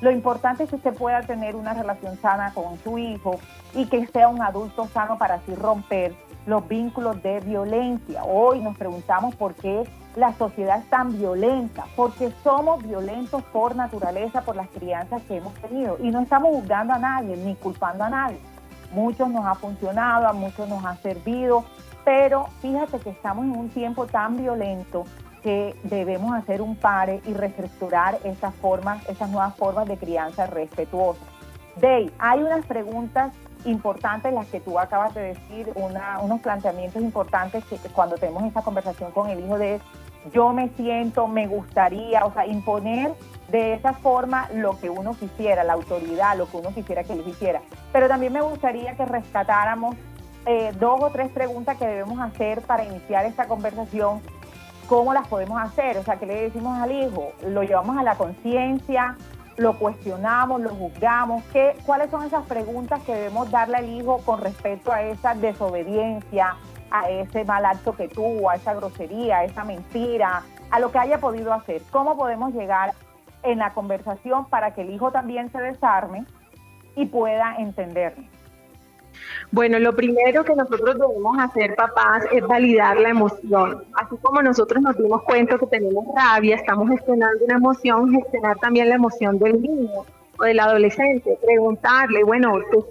lo 0.00 0.10
importante 0.10 0.64
es 0.64 0.70
que 0.70 0.76
usted 0.76 0.94
pueda 0.94 1.20
tener 1.22 1.54
una 1.54 1.74
relación 1.74 2.16
sana 2.16 2.52
con 2.54 2.78
su 2.78 2.96
hijo 2.96 3.38
y 3.74 3.86
que 3.86 4.06
sea 4.06 4.28
un 4.28 4.40
adulto 4.40 4.88
sano 4.88 5.18
para 5.18 5.34
así 5.34 5.54
romper 5.54 6.14
los 6.46 6.66
vínculos 6.66 7.22
de 7.22 7.40
violencia. 7.40 8.24
Hoy 8.24 8.60
nos 8.60 8.76
preguntamos 8.76 9.36
por 9.36 9.54
qué 9.54 9.84
la 10.16 10.32
sociedad 10.34 10.78
es 10.78 10.90
tan 10.90 11.16
violenta, 11.18 11.84
porque 11.96 12.32
somos 12.42 12.82
violentos 12.82 13.42
por 13.44 13.74
naturaleza, 13.76 14.42
por 14.42 14.56
las 14.56 14.68
crianzas 14.68 15.22
que 15.22 15.36
hemos 15.36 15.54
tenido. 15.54 15.96
Y 16.00 16.10
no 16.10 16.20
estamos 16.20 16.50
juzgando 16.50 16.92
a 16.92 16.98
nadie, 16.98 17.36
ni 17.36 17.54
culpando 17.54 18.04
a 18.04 18.10
nadie. 18.10 18.38
Muchos 18.92 19.28
nos 19.30 19.46
ha 19.46 19.54
funcionado, 19.54 20.26
a 20.28 20.32
muchos 20.32 20.68
nos 20.68 20.84
ha 20.84 20.96
servido, 20.96 21.64
pero 22.04 22.46
fíjate 22.60 22.98
que 22.98 23.10
estamos 23.10 23.44
en 23.44 23.56
un 23.56 23.70
tiempo 23.70 24.06
tan 24.06 24.36
violento 24.36 25.04
que 25.42 25.74
debemos 25.84 26.34
hacer 26.34 26.62
un 26.62 26.76
pare 26.76 27.20
y 27.26 27.32
reestructurar 27.32 28.18
esas 28.24 28.54
formas, 28.56 29.06
esas 29.08 29.30
nuevas 29.30 29.56
formas 29.56 29.86
de 29.88 29.96
crianza 29.96 30.46
respetuosa. 30.46 31.20
Day, 31.80 32.12
hay 32.18 32.42
unas 32.42 32.64
preguntas 32.66 33.32
importantes 33.64 34.32
las 34.32 34.46
que 34.46 34.60
tú 34.60 34.78
acabas 34.78 35.14
de 35.14 35.34
decir, 35.34 35.72
unos 35.74 36.40
planteamientos 36.40 37.02
importantes 37.02 37.64
que 37.64 37.76
cuando 37.92 38.16
tenemos 38.16 38.44
esta 38.44 38.62
conversación 38.62 39.10
con 39.12 39.28
el 39.28 39.40
hijo 39.40 39.58
de 39.58 39.80
yo 40.32 40.52
me 40.52 40.68
siento, 40.70 41.26
me 41.26 41.46
gustaría, 41.46 42.24
o 42.24 42.32
sea, 42.32 42.46
imponer 42.46 43.12
de 43.48 43.74
esa 43.74 43.92
forma 43.92 44.48
lo 44.54 44.78
que 44.78 44.88
uno 44.88 45.14
quisiera, 45.14 45.64
la 45.64 45.72
autoridad, 45.72 46.36
lo 46.36 46.48
que 46.48 46.58
uno 46.58 46.72
quisiera 46.72 47.02
que 47.02 47.12
él 47.14 47.24
hiciera. 47.26 47.60
Pero 47.92 48.08
también 48.08 48.32
me 48.32 48.40
gustaría 48.40 48.94
que 48.96 49.04
rescatáramos 49.04 49.96
eh, 50.46 50.72
dos 50.78 51.00
o 51.02 51.10
tres 51.10 51.30
preguntas 51.30 51.76
que 51.76 51.86
debemos 51.86 52.20
hacer 52.20 52.62
para 52.62 52.84
iniciar 52.84 53.26
esta 53.26 53.46
conversación. 53.46 54.20
¿Cómo 54.88 55.12
las 55.12 55.26
podemos 55.28 55.60
hacer? 55.60 55.98
O 55.98 56.04
sea, 56.04 56.16
¿qué 56.16 56.26
le 56.26 56.42
decimos 56.42 56.78
al 56.78 56.92
hijo? 56.92 57.32
¿Lo 57.46 57.62
llevamos 57.62 57.96
a 57.96 58.02
la 58.02 58.16
conciencia? 58.16 59.16
Lo 59.62 59.78
cuestionamos, 59.78 60.60
lo 60.60 60.70
juzgamos, 60.70 61.42
¿qué, 61.52 61.76
¿cuáles 61.86 62.10
son 62.10 62.24
esas 62.24 62.44
preguntas 62.46 63.02
que 63.04 63.14
debemos 63.14 63.50
darle 63.50 63.76
al 63.76 63.88
hijo 63.88 64.18
con 64.24 64.40
respecto 64.40 64.92
a 64.92 65.02
esa 65.02 65.34
desobediencia, 65.34 66.56
a 66.90 67.08
ese 67.08 67.44
mal 67.44 67.64
acto 67.64 67.94
que 67.96 68.08
tuvo, 68.08 68.50
a 68.50 68.56
esa 68.56 68.74
grosería, 68.74 69.38
a 69.38 69.44
esa 69.44 69.64
mentira, 69.64 70.42
a 70.70 70.80
lo 70.80 70.90
que 70.90 70.98
haya 70.98 71.18
podido 71.18 71.52
hacer? 71.52 71.80
¿Cómo 71.90 72.16
podemos 72.16 72.52
llegar 72.52 72.92
en 73.42 73.58
la 73.58 73.72
conversación 73.72 74.46
para 74.46 74.74
que 74.74 74.82
el 74.82 74.90
hijo 74.90 75.12
también 75.12 75.50
se 75.50 75.58
desarme 75.58 76.26
y 76.96 77.06
pueda 77.06 77.56
entendernos? 77.56 78.41
Bueno, 79.50 79.78
lo 79.78 79.94
primero 79.94 80.44
que 80.44 80.54
nosotros 80.54 80.98
debemos 80.98 81.38
hacer, 81.38 81.74
papás, 81.74 82.24
es 82.32 82.46
validar 82.46 82.98
la 82.98 83.10
emoción. 83.10 83.84
Así 83.94 84.16
como 84.22 84.42
nosotros 84.42 84.82
nos 84.82 84.96
dimos 84.96 85.22
cuenta 85.22 85.58
que 85.58 85.66
tenemos 85.66 86.04
rabia, 86.14 86.56
estamos 86.56 86.88
gestionando 86.88 87.44
una 87.44 87.56
emoción, 87.56 88.10
gestionar 88.10 88.56
también 88.58 88.88
la 88.88 88.94
emoción 88.94 89.38
del 89.38 89.60
niño 89.60 90.04
o 90.38 90.44
del 90.44 90.60
adolescente. 90.60 91.38
Preguntarle, 91.44 92.24
bueno, 92.24 92.58
tú 92.70 92.86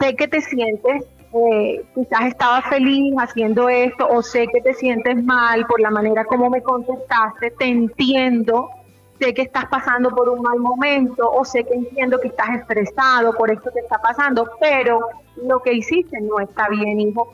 sé 0.00 0.16
que 0.16 0.28
te 0.28 0.40
sientes, 0.40 1.04
eh, 1.34 1.84
quizás 1.94 2.26
estaba 2.26 2.62
feliz 2.62 3.14
haciendo 3.18 3.68
esto, 3.68 4.06
o 4.08 4.22
sé 4.22 4.46
que 4.46 4.60
te 4.60 4.74
sientes 4.74 5.22
mal 5.24 5.66
por 5.66 5.80
la 5.80 5.90
manera 5.90 6.24
como 6.24 6.50
me 6.50 6.62
contestaste, 6.62 7.50
te 7.58 7.64
entiendo 7.64 8.70
sé 9.18 9.34
que 9.34 9.42
estás 9.42 9.66
pasando 9.66 10.10
por 10.10 10.28
un 10.28 10.42
mal 10.42 10.58
momento 10.58 11.30
o 11.30 11.44
sé 11.44 11.64
que 11.64 11.74
entiendo 11.74 12.18
que 12.20 12.28
estás 12.28 12.50
estresado 12.56 13.32
por 13.34 13.50
esto 13.50 13.70
que 13.72 13.80
está 13.80 13.98
pasando, 13.98 14.50
pero 14.60 15.00
lo 15.36 15.60
que 15.62 15.74
hiciste 15.74 16.20
no 16.20 16.40
está 16.40 16.68
bien, 16.68 17.00
hijo. 17.00 17.32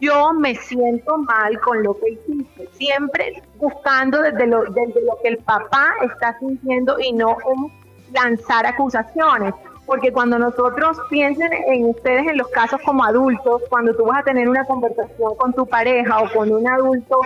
Yo 0.00 0.32
me 0.32 0.54
siento 0.54 1.18
mal 1.18 1.60
con 1.60 1.82
lo 1.82 1.94
que 1.98 2.10
hiciste, 2.10 2.68
siempre 2.72 3.42
buscando 3.56 4.22
desde 4.22 4.46
lo, 4.46 4.62
desde 4.64 5.04
lo 5.04 5.18
que 5.20 5.28
el 5.28 5.38
papá 5.38 5.92
está 6.02 6.38
sintiendo 6.38 7.00
y 7.00 7.12
no 7.12 7.36
lanzar 8.12 8.64
acusaciones. 8.66 9.54
Porque 9.86 10.12
cuando 10.12 10.38
nosotros 10.38 10.98
piensen 11.08 11.50
en 11.52 11.86
ustedes 11.86 12.28
en 12.28 12.36
los 12.36 12.48
casos 12.48 12.80
como 12.84 13.02
adultos, 13.04 13.62
cuando 13.70 13.96
tú 13.96 14.04
vas 14.04 14.20
a 14.20 14.22
tener 14.22 14.48
una 14.48 14.64
conversación 14.66 15.34
con 15.36 15.52
tu 15.52 15.66
pareja 15.66 16.20
o 16.20 16.30
con 16.30 16.52
un 16.52 16.68
adulto 16.68 17.18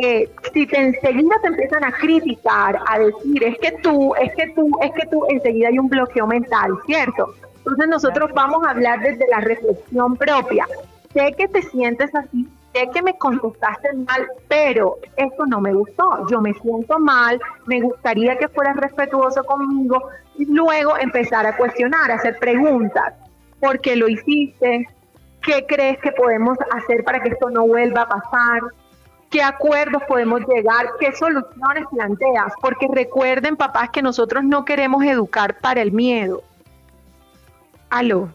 eh, 0.00 0.30
si 0.52 0.66
te 0.66 0.80
enseguida 0.80 1.36
te 1.42 1.48
empiezan 1.48 1.84
a 1.84 1.92
criticar, 1.92 2.78
a 2.86 2.98
decir, 2.98 3.44
es 3.44 3.58
que 3.58 3.72
tú, 3.82 4.14
es 4.14 4.34
que 4.34 4.48
tú, 4.54 4.70
es 4.82 4.92
que 4.92 5.06
tú, 5.08 5.24
enseguida 5.28 5.68
hay 5.68 5.78
un 5.78 5.88
bloqueo 5.88 6.26
mental, 6.26 6.72
¿cierto? 6.86 7.34
Entonces 7.58 7.88
nosotros 7.88 8.30
vamos 8.34 8.66
a 8.66 8.70
hablar 8.70 9.00
desde 9.00 9.28
la 9.28 9.40
reflexión 9.40 10.16
propia. 10.16 10.66
Sé 11.12 11.34
que 11.36 11.46
te 11.46 11.62
sientes 11.62 12.12
así, 12.14 12.48
sé 12.72 12.88
que 12.92 13.02
me 13.02 13.18
contestaste 13.18 13.92
mal, 13.92 14.26
pero 14.48 14.96
esto 15.16 15.44
no 15.46 15.60
me 15.60 15.74
gustó, 15.74 16.26
yo 16.28 16.40
me 16.40 16.54
siento 16.54 16.98
mal, 16.98 17.38
me 17.66 17.80
gustaría 17.82 18.36
que 18.38 18.48
fueras 18.48 18.76
respetuoso 18.76 19.44
conmigo 19.44 20.02
y 20.38 20.46
luego 20.46 20.96
empezar 20.96 21.46
a 21.46 21.56
cuestionar, 21.56 22.10
a 22.10 22.14
hacer 22.14 22.38
preguntas. 22.38 23.12
¿Por 23.60 23.78
qué 23.80 23.94
lo 23.94 24.08
hiciste? 24.08 24.88
¿Qué 25.42 25.66
crees 25.66 25.98
que 25.98 26.12
podemos 26.12 26.56
hacer 26.72 27.04
para 27.04 27.20
que 27.20 27.28
esto 27.28 27.50
no 27.50 27.66
vuelva 27.66 28.02
a 28.02 28.08
pasar? 28.08 28.62
¿Qué 29.32 29.42
acuerdos 29.42 30.02
podemos 30.06 30.42
llegar? 30.46 30.86
¿Qué 31.00 31.10
soluciones 31.12 31.84
planteas? 31.90 32.52
Porque 32.60 32.86
recuerden, 32.92 33.56
papás, 33.56 33.88
que 33.88 34.02
nosotros 34.02 34.44
no 34.44 34.66
queremos 34.66 35.02
educar 35.04 35.58
para 35.58 35.80
el 35.80 35.90
miedo. 35.90 36.42
Aló. 37.88 38.28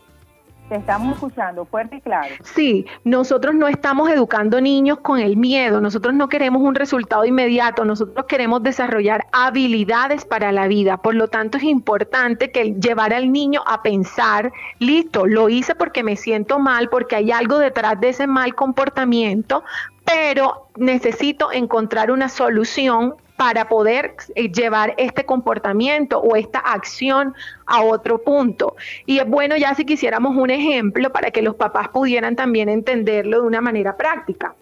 Te 0.69 0.75
estamos 0.75 1.13
escuchando 1.13 1.65
fuerte 1.65 1.97
y 1.97 2.01
claro. 2.01 2.33
Sí, 2.41 2.85
nosotros 3.05 3.55
no 3.55 3.67
estamos 3.69 4.09
educando 4.09 4.59
niños 4.59 4.99
con 4.99 5.19
el 5.19 5.37
miedo, 5.37 5.79
nosotros 5.79 6.13
no 6.13 6.27
queremos 6.27 6.61
un 6.61 6.75
resultado 6.75 7.23
inmediato, 7.23 7.85
nosotros 7.85 8.25
queremos 8.25 8.63
desarrollar 8.63 9.27
habilidades 9.31 10.25
para 10.25 10.51
la 10.51 10.67
vida. 10.67 10.97
Por 10.97 11.15
lo 11.15 11.29
tanto, 11.29 11.57
es 11.57 11.63
importante 11.63 12.51
que 12.51 12.73
llevar 12.73 13.13
al 13.13 13.31
niño 13.31 13.61
a 13.65 13.81
pensar, 13.81 14.51
listo, 14.79 15.25
lo 15.25 15.47
hice 15.47 15.73
porque 15.73 16.03
me 16.03 16.17
siento 16.17 16.59
mal, 16.59 16.89
porque 16.89 17.15
hay 17.15 17.31
algo 17.31 17.59
detrás 17.59 18.01
de 18.01 18.09
ese 18.09 18.27
mal 18.27 18.53
comportamiento, 18.53 19.63
pero 20.07 20.69
necesito 20.77 21.51
encontrar 21.51 22.11
una 22.11 22.29
solución 22.29 23.15
para 23.35 23.67
poder 23.67 24.15
eh, 24.35 24.49
llevar 24.49 24.93
este 24.97 25.25
comportamiento 25.25 26.19
o 26.19 26.37
esta 26.37 26.59
acción 26.59 27.35
a 27.65 27.83
otro 27.83 28.23
punto. 28.23 28.75
Y 29.05 29.19
es 29.19 29.29
bueno 29.29 29.57
ya 29.57 29.75
si 29.75 29.85
quisiéramos 29.85 30.35
un 30.35 30.49
ejemplo 30.49 31.11
para 31.11 31.29
que 31.29 31.41
los 31.41 31.55
papás 31.55 31.89
pudieran 31.89 32.37
también 32.37 32.69
entenderlo 32.69 33.41
de 33.41 33.47
una 33.47 33.59
manera 33.59 33.97
práctica. 33.97 34.55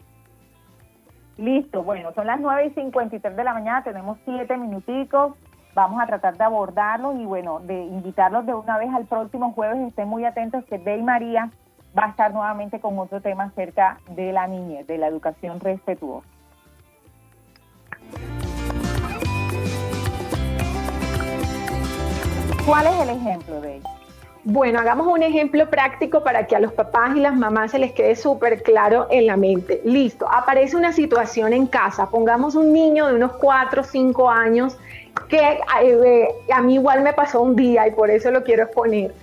Listo, 1.37 1.83
bueno, 1.83 2.11
son 2.15 2.25
las 2.25 2.39
9 2.39 2.67
y 2.67 2.69
53 2.71 3.37
de 3.37 3.43
la 3.43 3.53
mañana, 3.53 3.83
tenemos 3.83 4.17
7 4.25 4.57
minuticos, 4.57 5.33
vamos 5.75 6.01
a 6.01 6.07
tratar 6.07 6.37
de 6.37 6.43
abordarlos 6.43 7.17
y 7.17 7.25
bueno, 7.25 7.59
de 7.59 7.83
invitarlos 7.83 8.45
de 8.47 8.53
una 8.53 8.77
vez 8.77 8.89
al 8.93 9.05
próximo 9.05 9.51
jueves, 9.53 9.77
estén 9.87 10.07
muy 10.07 10.25
atentos 10.25 10.65
que 10.65 10.79
Dey 10.79 11.03
María 11.03 11.51
va 11.97 12.05
a 12.05 12.09
estar 12.09 12.33
nuevamente 12.33 12.79
con 12.79 12.97
otro 12.99 13.21
tema 13.21 13.45
acerca 13.45 13.99
de 14.09 14.33
la 14.33 14.47
niñez, 14.47 14.85
de 14.87 14.97
la 14.97 15.07
educación 15.07 15.59
respetuosa. 15.59 16.27
¿Cuál 22.65 22.87
es 22.87 23.01
el 23.01 23.09
ejemplo 23.09 23.61
de 23.61 23.75
ella? 23.77 23.89
Bueno, 24.43 24.79
hagamos 24.79 25.07
un 25.07 25.23
ejemplo 25.23 25.69
práctico 25.69 26.23
para 26.23 26.45
que 26.45 26.55
a 26.55 26.59
los 26.59 26.71
papás 26.73 27.15
y 27.15 27.19
las 27.19 27.35
mamás 27.35 27.71
se 27.71 27.79
les 27.79 27.93
quede 27.93 28.15
súper 28.15 28.61
claro 28.61 29.07
en 29.09 29.25
la 29.25 29.37
mente. 29.37 29.81
Listo, 29.83 30.27
aparece 30.31 30.75
una 30.75 30.91
situación 30.91 31.53
en 31.53 31.65
casa, 31.65 32.09
pongamos 32.09 32.53
un 32.53 32.71
niño 32.71 33.07
de 33.07 33.15
unos 33.15 33.33
4 33.33 33.81
o 33.81 33.83
5 33.83 34.29
años 34.29 34.77
que 35.29 35.59
eh, 35.81 36.27
a 36.53 36.61
mí 36.61 36.75
igual 36.75 37.01
me 37.01 37.13
pasó 37.13 37.41
un 37.41 37.55
día 37.55 37.87
y 37.87 37.91
por 37.91 38.11
eso 38.11 38.29
lo 38.29 38.43
quiero 38.43 38.63
exponer. 38.63 39.13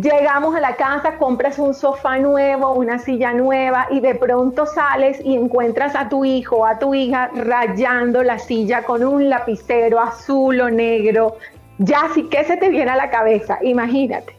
Llegamos 0.00 0.54
a 0.54 0.60
la 0.60 0.76
casa, 0.76 1.16
compras 1.16 1.58
un 1.58 1.72
sofá 1.72 2.18
nuevo, 2.18 2.74
una 2.74 2.98
silla 2.98 3.32
nueva 3.32 3.86
y 3.90 4.00
de 4.00 4.14
pronto 4.14 4.66
sales 4.66 5.18
y 5.24 5.34
encuentras 5.34 5.96
a 5.96 6.10
tu 6.10 6.22
hijo 6.22 6.56
o 6.56 6.66
a 6.66 6.78
tu 6.78 6.92
hija 6.92 7.30
rayando 7.34 8.22
la 8.22 8.38
silla 8.38 8.82
con 8.82 9.02
un 9.02 9.30
lapicero 9.30 9.98
azul 9.98 10.60
o 10.60 10.68
negro, 10.68 11.38
ya 11.78 12.10
sí, 12.12 12.28
¿qué 12.28 12.44
se 12.44 12.58
te 12.58 12.68
viene 12.68 12.90
a 12.90 12.96
la 12.96 13.08
cabeza? 13.08 13.58
Imagínate. 13.62 14.36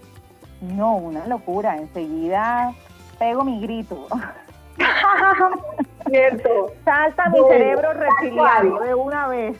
No, 0.61 0.97
una 0.97 1.25
locura. 1.25 1.75
Enseguida 1.75 2.71
pego 3.17 3.43
mi 3.43 3.59
grito. 3.59 4.05
Cierto. 6.07 6.71
Salta 6.85 7.29
mi 7.29 7.39
cerebro 7.49 7.93
reptiliano 7.93 8.79
de 8.81 8.93
una 8.93 9.27
vez. 9.27 9.57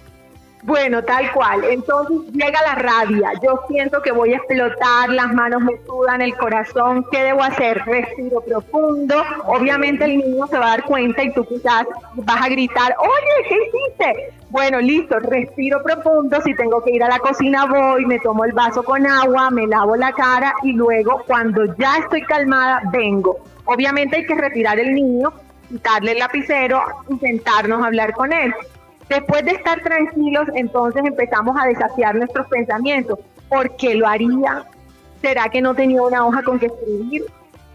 Bueno, 0.68 1.02
tal 1.02 1.32
cual. 1.32 1.64
Entonces 1.64 2.30
llega 2.34 2.62
la 2.62 2.76
rabia. 2.76 3.32
Yo 3.42 3.62
siento 3.70 4.02
que 4.02 4.12
voy 4.12 4.34
a 4.34 4.36
explotar, 4.36 5.10
las 5.12 5.34
manos 5.34 5.62
me 5.62 5.78
sudan, 5.86 6.22
el 6.22 6.36
corazón. 6.36 7.06
¿Qué 7.10 7.24
debo 7.24 7.42
hacer? 7.42 7.82
Respiro 7.86 8.42
profundo. 8.42 9.16
Obviamente 9.46 10.04
el 10.04 10.18
niño 10.18 10.46
se 10.48 10.58
va 10.58 10.66
a 10.66 10.70
dar 10.72 10.84
cuenta 10.84 11.24
y 11.24 11.32
tú 11.34 11.46
quizás 11.46 11.88
vas 12.16 12.42
a 12.42 12.50
gritar, 12.50 12.94
oye, 13.00 13.48
¿qué 13.48 13.56
hiciste? 13.56 14.34
Bueno, 14.50 14.82
listo, 14.82 15.18
respiro 15.20 15.82
profundo. 15.84 16.42
Si 16.42 16.54
tengo 16.54 16.84
que 16.84 16.92
ir 16.92 17.02
a 17.02 17.08
la 17.08 17.20
cocina, 17.20 17.66
voy, 17.66 18.06
me 18.06 18.20
tomo 18.20 18.44
el 18.44 18.52
vaso 18.52 18.84
con 18.84 19.08
agua, 19.08 19.50
me 19.50 19.68
lavo 19.68 19.96
la 19.96 20.12
cara 20.12 20.54
y 20.64 20.74
luego, 20.74 21.24
cuando 21.26 21.64
ya 21.78 22.00
estoy 22.00 22.24
calmada, 22.24 22.82
vengo. 22.92 23.38
Obviamente 23.64 24.18
hay 24.18 24.26
que 24.26 24.36
retirar 24.36 24.78
el 24.82 24.94
niño, 24.94 25.32
quitarle 25.70 26.12
el 26.12 26.20
lapicero, 26.20 26.84
intentarnos 27.08 27.86
hablar 27.86 28.12
con 28.12 28.34
él. 28.34 28.54
Después 29.10 29.46
de 29.46 29.52
estar 29.52 29.82
tranquilos, 29.82 30.48
entonces 30.56 31.04
empezamos 31.06 31.56
a 31.60 31.66
desafiar 31.66 32.16
nuestros 32.16 32.48
pensamientos. 32.48 33.20
¿Por 33.48 33.76
qué 33.78 33.96
lo 33.96 34.08
haría? 34.08 34.66
¿Será 35.22 35.50
que 35.50 35.62
no 35.62 35.74
tenía 35.74 36.02
una 36.02 36.26
hoja 36.26 36.44
con 36.44 36.60
que 36.60 36.68
escribir? 36.68 37.24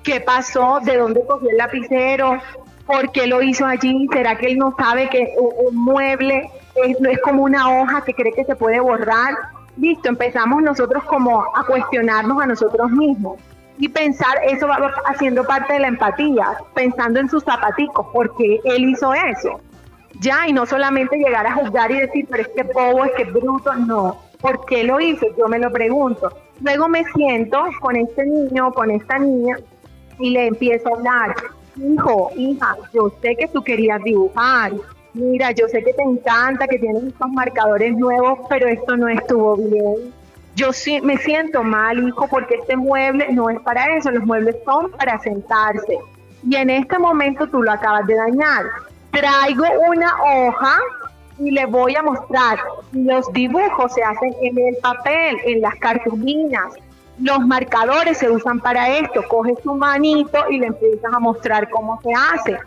¿Qué 0.03 0.21
pasó? 0.21 0.81
¿De 0.83 0.97
dónde 0.97 1.25
cogió 1.27 1.49
el 1.51 1.57
lapicero? 1.57 2.38
¿Por 2.87 3.12
qué 3.12 3.27
lo 3.27 3.42
hizo 3.42 3.64
allí? 3.64 4.07
¿Será 4.12 4.37
que 4.37 4.49
él 4.49 4.59
no 4.59 4.75
sabe 4.77 5.09
que 5.09 5.35
un 5.38 5.77
mueble 5.77 6.51
es, 6.75 6.97
es 7.01 7.21
como 7.23 7.45
una 7.45 7.81
hoja 7.81 8.03
que 8.05 8.12
cree 8.12 8.33
que 8.33 8.45
se 8.45 8.57
puede 8.57 8.81
borrar? 8.81 9.35
Listo, 9.77 10.09
empezamos 10.09 10.62
nosotros 10.62 11.03
como 11.05 11.45
a 11.57 11.64
cuestionarnos 11.66 12.42
a 12.42 12.47
nosotros 12.47 12.90
mismos 12.90 13.38
y 13.79 13.88
pensar, 13.88 14.38
eso 14.47 14.68
va 14.68 14.92
haciendo 15.07 15.45
parte 15.45 15.73
de 15.73 15.81
la 15.81 15.88
empatía, 15.88 16.57
pensando 16.75 17.18
en 17.21 17.29
sus 17.29 17.42
zapaticos, 17.42 18.07
¿por 18.12 18.37
qué 18.37 18.61
él 18.64 18.90
hizo 18.90 19.12
eso? 19.14 19.61
Ya, 20.20 20.46
y 20.46 20.53
no 20.53 20.66
solamente 20.66 21.16
llegar 21.16 21.46
a 21.46 21.55
juzgar 21.55 21.90
y 21.90 22.01
decir, 22.01 22.27
pero 22.31 22.42
es 22.42 22.48
que 22.48 22.62
bobo, 22.62 23.05
es 23.05 23.12
que 23.12 23.25
bruto, 23.25 23.75
no. 23.75 24.16
¿Por 24.40 24.64
qué 24.66 24.85
lo 24.85 25.01
hizo? 25.01 25.27
Yo 25.37 25.48
me 25.48 25.59
lo 25.59 25.70
pregunto. 25.70 26.33
Luego 26.61 26.88
me 26.88 27.05
siento 27.12 27.62
con 27.81 27.96
este 27.96 28.27
niño, 28.27 28.72
con 28.72 28.90
esta 28.90 29.18
niña, 29.18 29.57
y 30.18 30.31
le 30.31 30.48
empiezo 30.48 30.88
a 30.88 30.96
hablar. 30.98 31.35
Hijo, 31.77 32.31
hija, 32.37 32.77
yo 32.92 33.12
sé 33.22 33.37
que 33.37 33.48
tú 33.48 33.62
querías 33.62 34.03
dibujar. 34.03 34.72
Mira, 35.14 35.53
yo 35.53 35.68
sé 35.68 35.83
que 35.83 35.92
te 35.92 36.03
encanta, 36.03 36.66
que 36.66 36.79
tienes 36.79 37.05
estos 37.05 37.31
marcadores 37.31 37.96
nuevos, 37.96 38.40
pero 38.48 38.68
esto 38.68 38.96
no 38.96 39.09
estuvo 39.09 39.57
bien. 39.57 40.12
Yo 40.55 40.72
sí, 40.72 41.01
me 41.01 41.16
siento 41.16 41.62
mal, 41.62 42.07
hijo, 42.07 42.29
porque 42.29 42.57
este 42.57 42.77
mueble 42.77 43.33
no 43.33 43.48
es 43.48 43.59
para 43.61 43.96
eso. 43.96 44.11
Los 44.11 44.25
muebles 44.25 44.57
son 44.64 44.90
para 44.92 45.18
sentarse. 45.20 45.98
Y 46.48 46.57
en 46.57 46.70
este 46.70 46.98
momento 46.98 47.46
tú 47.46 47.62
lo 47.62 47.72
acabas 47.72 48.07
de 48.07 48.16
dañar 48.16 48.64
traigo 49.12 49.64
una 49.88 50.12
hoja 50.25 50.79
y 51.38 51.51
le 51.51 51.66
voy 51.66 51.94
a 51.94 52.03
mostrar. 52.03 52.59
Los 52.92 53.33
dibujos 53.33 53.92
se 53.94 54.03
hacen 54.03 54.35
en 54.42 54.59
el 54.59 54.77
papel, 54.83 55.37
en 55.44 55.61
las 55.61 55.77
cartulinas. 55.77 56.75
Los 57.18 57.40
marcadores 57.40 58.18
se 58.18 58.31
usan 58.31 58.59
para 58.59 58.88
esto. 58.98 59.22
Coges 59.29 59.61
tu 59.62 59.75
manito 59.75 60.38
y 60.51 60.59
le 60.59 60.66
empiezas 60.68 61.12
a 61.12 61.18
mostrar 61.20 61.68
cómo 61.70 62.01
se 62.03 62.11
hace. 62.12 62.59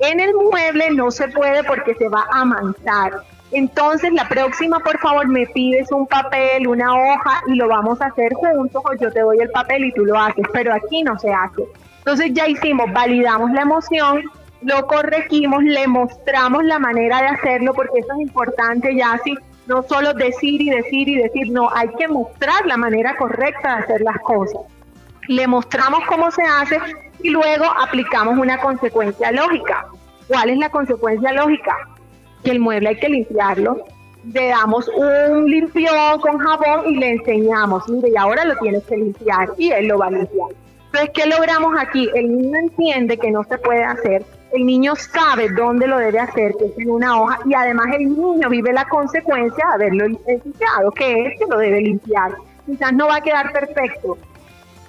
En 0.00 0.20
el 0.20 0.34
mueble 0.34 0.90
no 0.90 1.10
se 1.10 1.28
puede 1.28 1.64
porque 1.64 1.94
se 1.94 2.08
va 2.08 2.26
a 2.30 2.44
manchar. 2.44 3.12
Entonces, 3.52 4.12
la 4.12 4.28
próxima, 4.28 4.80
por 4.80 4.98
favor, 4.98 5.28
me 5.28 5.46
pides 5.46 5.90
un 5.92 6.06
papel, 6.06 6.66
una 6.66 6.92
hoja 6.92 7.40
y 7.46 7.54
lo 7.54 7.68
vamos 7.68 8.00
a 8.00 8.06
hacer 8.06 8.34
juntos 8.34 8.82
o 8.84 8.94
yo 8.94 9.12
te 9.12 9.20
doy 9.20 9.38
el 9.38 9.50
papel 9.50 9.84
y 9.84 9.92
tú 9.92 10.04
lo 10.04 10.18
haces, 10.18 10.44
pero 10.52 10.74
aquí 10.74 11.02
no 11.04 11.16
se 11.18 11.32
hace. 11.32 11.62
Entonces 11.98 12.32
ya 12.34 12.48
hicimos, 12.48 12.92
validamos 12.92 13.52
la 13.52 13.62
emoción, 13.62 14.24
lo 14.64 14.86
corregimos, 14.86 15.62
le 15.62 15.86
mostramos 15.86 16.64
la 16.64 16.78
manera 16.78 17.20
de 17.20 17.28
hacerlo, 17.28 17.74
porque 17.74 18.00
eso 18.00 18.12
es 18.14 18.20
importante 18.20 18.96
ya 18.96 19.12
así, 19.12 19.34
no 19.66 19.82
solo 19.82 20.14
decir 20.14 20.60
y 20.62 20.70
decir 20.70 21.08
y 21.08 21.16
decir, 21.16 21.50
no, 21.50 21.68
hay 21.74 21.88
que 21.98 22.08
mostrar 22.08 22.66
la 22.66 22.76
manera 22.76 23.16
correcta 23.16 23.76
de 23.76 23.82
hacer 23.82 24.00
las 24.00 24.18
cosas. 24.20 24.62
Le 25.28 25.46
mostramos 25.46 26.00
cómo 26.06 26.30
se 26.30 26.42
hace 26.42 26.78
y 27.22 27.30
luego 27.30 27.64
aplicamos 27.64 28.38
una 28.38 28.58
consecuencia 28.58 29.32
lógica. 29.32 29.86
¿Cuál 30.28 30.50
es 30.50 30.58
la 30.58 30.70
consecuencia 30.70 31.32
lógica? 31.32 31.76
Que 32.42 32.50
el 32.50 32.60
mueble 32.60 32.90
hay 32.90 32.96
que 32.96 33.08
limpiarlo. 33.08 33.84
Le 34.32 34.48
damos 34.48 34.88
un 34.88 35.50
limpión 35.50 36.20
con 36.20 36.38
jabón 36.38 36.88
y 36.88 36.96
le 36.96 37.12
enseñamos, 37.12 37.86
mire, 37.88 38.08
y 38.08 38.16
ahora 38.16 38.44
lo 38.46 38.56
tienes 38.56 38.82
que 38.84 38.96
limpiar 38.96 39.50
y 39.58 39.70
él 39.70 39.88
lo 39.88 39.98
va 39.98 40.06
a 40.06 40.10
limpiar. 40.10 40.48
Entonces, 40.86 41.10
¿qué 41.14 41.26
logramos 41.26 41.74
aquí? 41.78 42.08
El 42.14 42.36
niño 42.36 42.56
entiende 42.56 43.18
que 43.18 43.30
no 43.30 43.42
se 43.44 43.58
puede 43.58 43.82
hacer, 43.82 44.24
el 44.54 44.66
niño 44.66 44.94
sabe 44.94 45.48
dónde 45.48 45.88
lo 45.88 45.98
debe 45.98 46.20
hacer, 46.20 46.54
que 46.56 46.66
es 46.66 46.78
en 46.78 46.90
una 46.90 47.20
hoja, 47.20 47.40
y 47.44 47.54
además 47.54 47.86
el 47.98 48.08
niño 48.08 48.48
vive 48.48 48.72
la 48.72 48.84
consecuencia 48.84 49.66
de 49.66 49.74
haberlo 49.74 50.06
limpiado, 50.06 50.92
que 50.92 51.26
es 51.26 51.38
que 51.38 51.46
lo 51.46 51.58
debe 51.58 51.80
limpiar. 51.80 52.36
Quizás 52.64 52.92
no 52.92 53.08
va 53.08 53.16
a 53.16 53.20
quedar 53.20 53.52
perfecto, 53.52 54.16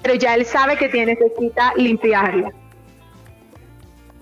pero 0.04 0.14
ya 0.16 0.36
él 0.36 0.46
sabe 0.46 0.78
que 0.78 0.88
tiene, 0.88 1.18
necesita 1.20 1.74
limpiarla. 1.76 2.52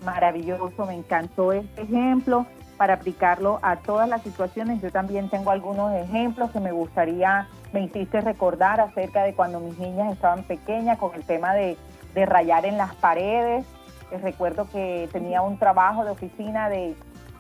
Maravilloso, 0.06 0.86
me 0.86 0.96
encantó 0.96 1.52
este 1.52 1.82
ejemplo 1.82 2.46
para 2.78 2.94
aplicarlo 2.94 3.60
a 3.62 3.76
todas 3.76 4.08
las 4.08 4.24
situaciones. 4.24 4.82
Yo 4.82 4.92
también 4.92 5.30
tengo 5.30 5.52
algunos 5.52 5.94
ejemplos 5.94 6.52
que 6.52 6.62
me 6.62 6.72
gustaría, 6.72 7.48
me 7.74 7.82
hiciste 7.84 8.22
recordar 8.22 8.80
acerca 8.80 9.24
de 9.24 9.34
cuando 9.34 9.60
mis 9.60 9.78
niñas 9.78 10.14
estaban 10.14 10.44
pequeñas 10.44 10.98
con 10.98 11.14
el 11.16 11.24
tema 11.24 11.54
de, 11.54 11.78
de 12.14 12.26
rayar 12.26 12.66
en 12.66 12.78
las 12.78 12.96
paredes 12.96 13.66
recuerdo 14.18 14.68
que 14.70 15.10
tenía 15.12 15.42
un 15.42 15.58
trabajo 15.58 16.04
de 16.04 16.12
oficina 16.12 16.70
de, 16.70 16.96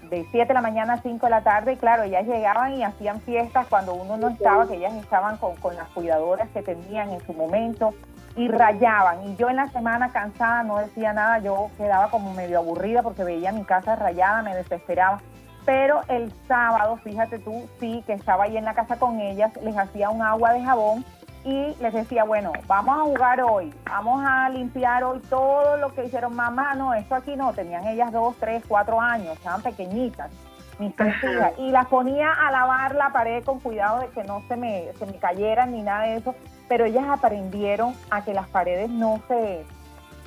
de 0.09 0.25
7 0.31 0.47
de 0.47 0.53
la 0.53 0.61
mañana 0.61 0.93
a 0.93 1.01
5 1.01 1.25
de 1.25 1.29
la 1.29 1.41
tarde 1.41 1.73
y 1.73 1.77
claro, 1.77 2.03
ellas 2.03 2.25
llegaban 2.25 2.73
y 2.73 2.83
hacían 2.83 3.21
fiestas 3.21 3.67
cuando 3.67 3.93
uno 3.93 4.17
no 4.17 4.29
estaba, 4.29 4.67
que 4.67 4.75
ellas 4.75 4.93
estaban 4.95 5.37
con, 5.37 5.55
con 5.57 5.75
las 5.75 5.89
cuidadoras 5.89 6.49
que 6.49 6.61
tenían 6.61 7.11
en 7.11 7.25
su 7.25 7.33
momento 7.33 7.93
y 8.35 8.47
rayaban. 8.47 9.27
Y 9.27 9.35
yo 9.35 9.49
en 9.49 9.57
la 9.57 9.69
semana 9.69 10.11
cansada 10.11 10.63
no 10.63 10.77
decía 10.77 11.13
nada, 11.13 11.39
yo 11.39 11.69
quedaba 11.77 12.09
como 12.09 12.33
medio 12.33 12.59
aburrida 12.59 13.03
porque 13.03 13.23
veía 13.23 13.51
mi 13.51 13.63
casa 13.63 13.95
rayada, 13.95 14.41
me 14.41 14.55
desesperaba. 14.55 15.21
Pero 15.65 16.01
el 16.09 16.33
sábado, 16.47 16.97
fíjate 16.97 17.39
tú, 17.39 17.69
sí, 17.79 18.03
que 18.05 18.13
estaba 18.13 18.45
ahí 18.45 18.57
en 18.57 18.65
la 18.65 18.73
casa 18.73 18.97
con 18.97 19.21
ellas, 19.21 19.51
les 19.61 19.77
hacía 19.77 20.09
un 20.09 20.21
agua 20.21 20.53
de 20.53 20.61
jabón 20.61 21.05
y 21.43 21.75
les 21.81 21.93
decía, 21.93 22.23
bueno, 22.23 22.53
vamos 22.67 22.97
a 22.97 23.01
jugar 23.01 23.41
hoy, 23.41 23.73
vamos 23.85 24.23
a 24.25 24.49
limpiar 24.49 25.03
hoy 25.03 25.19
todo 25.29 25.77
lo 25.77 25.93
que 25.93 26.05
hicieron. 26.05 26.35
Mamá, 26.35 26.73
no, 26.75 26.93
esto 26.93 27.15
aquí 27.15 27.35
no, 27.35 27.53
tenían 27.53 27.85
ellas 27.85 28.11
dos, 28.11 28.35
tres, 28.39 28.63
cuatro 28.67 29.01
años, 29.01 29.33
estaban 29.33 29.61
pequeñitas, 29.61 30.31
mis 30.79 30.95
tres 30.95 31.15
hijas, 31.23 31.53
y 31.57 31.71
las 31.71 31.87
ponía 31.87 32.31
a 32.31 32.51
lavar 32.51 32.95
la 32.95 33.11
pared 33.11 33.43
con 33.43 33.59
cuidado 33.59 33.99
de 33.99 34.07
que 34.09 34.23
no 34.23 34.41
se 34.47 34.55
me, 34.55 34.93
se 34.97 35.05
me 35.05 35.17
cayeran 35.17 35.71
ni 35.71 35.81
nada 35.81 36.03
de 36.03 36.17
eso, 36.17 36.33
pero 36.69 36.85
ellas 36.85 37.05
aprendieron 37.09 37.93
a 38.09 38.23
que 38.23 38.33
las 38.33 38.47
paredes 38.47 38.89
no 38.89 39.21
se, 39.27 39.65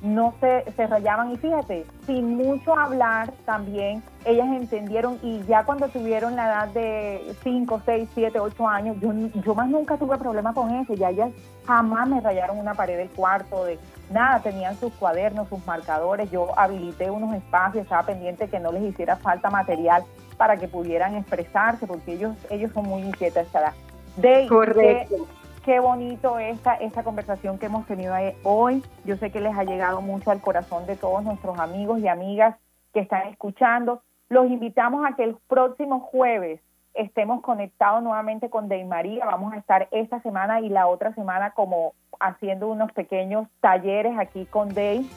no 0.02 0.34
se, 0.40 0.64
se 0.72 0.86
rayaban. 0.86 1.32
Y 1.32 1.36
fíjate, 1.36 1.86
sin 2.06 2.36
mucho 2.36 2.76
hablar 2.76 3.32
también, 3.44 4.02
ellas 4.24 4.46
entendieron 4.48 5.18
y 5.22 5.42
ya 5.44 5.64
cuando 5.64 5.88
tuvieron 5.88 6.36
la 6.36 6.46
edad 6.46 6.68
de 6.68 7.34
5, 7.42 7.82
6, 7.84 8.08
7, 8.14 8.40
8 8.40 8.68
años, 8.68 8.96
yo, 9.00 9.12
yo 9.42 9.54
más 9.54 9.68
nunca 9.68 9.96
tuve 9.96 10.18
problema 10.18 10.52
con 10.52 10.74
eso, 10.74 10.94
ya 10.94 11.10
ellas 11.10 11.30
jamás 11.66 12.08
me 12.08 12.20
rayaron 12.20 12.58
una 12.58 12.74
pared 12.74 12.96
del 12.96 13.10
cuarto, 13.10 13.64
de 13.64 13.78
nada, 14.10 14.40
tenían 14.40 14.76
sus 14.78 14.92
cuadernos, 14.94 15.48
sus 15.48 15.64
marcadores, 15.66 16.30
yo 16.30 16.58
habilité 16.58 17.10
unos 17.10 17.34
espacios, 17.34 17.84
estaba 17.84 18.04
pendiente 18.04 18.48
que 18.48 18.60
no 18.60 18.72
les 18.72 18.82
hiciera 18.82 19.16
falta 19.16 19.50
material 19.50 20.04
para 20.36 20.56
que 20.56 20.68
pudieran 20.68 21.14
expresarse, 21.14 21.86
porque 21.86 22.12
ellos, 22.12 22.36
ellos 22.50 22.70
son 22.72 22.86
muy 22.86 23.02
inquietas 23.02 23.46
a 23.54 23.72
De, 24.16 24.46
Correcto 24.48 25.26
qué 25.66 25.80
bonito 25.80 26.38
esta, 26.38 26.74
esta 26.74 27.02
conversación 27.02 27.58
que 27.58 27.66
hemos 27.66 27.86
tenido 27.86 28.14
hoy. 28.44 28.84
Yo 29.04 29.16
sé 29.16 29.32
que 29.32 29.40
les 29.40 29.58
ha 29.58 29.64
llegado 29.64 30.00
mucho 30.00 30.30
al 30.30 30.40
corazón 30.40 30.86
de 30.86 30.94
todos 30.94 31.24
nuestros 31.24 31.58
amigos 31.58 31.98
y 31.98 32.06
amigas 32.06 32.56
que 32.94 33.00
están 33.00 33.26
escuchando. 33.26 34.00
Los 34.28 34.46
invitamos 34.46 35.04
a 35.04 35.16
que 35.16 35.24
el 35.24 35.36
próximo 35.48 35.98
jueves 35.98 36.60
estemos 36.94 37.42
conectados 37.42 38.00
nuevamente 38.04 38.48
con 38.48 38.68
Dey 38.68 38.84
María. 38.84 39.26
Vamos 39.26 39.52
a 39.52 39.56
estar 39.56 39.88
esta 39.90 40.20
semana 40.20 40.60
y 40.60 40.68
la 40.68 40.86
otra 40.86 41.12
semana 41.14 41.50
como 41.50 41.94
haciendo 42.20 42.68
unos 42.68 42.92
pequeños 42.92 43.48
talleres 43.60 44.16
aquí 44.20 44.46
con 44.46 44.72
Dey 44.72 45.10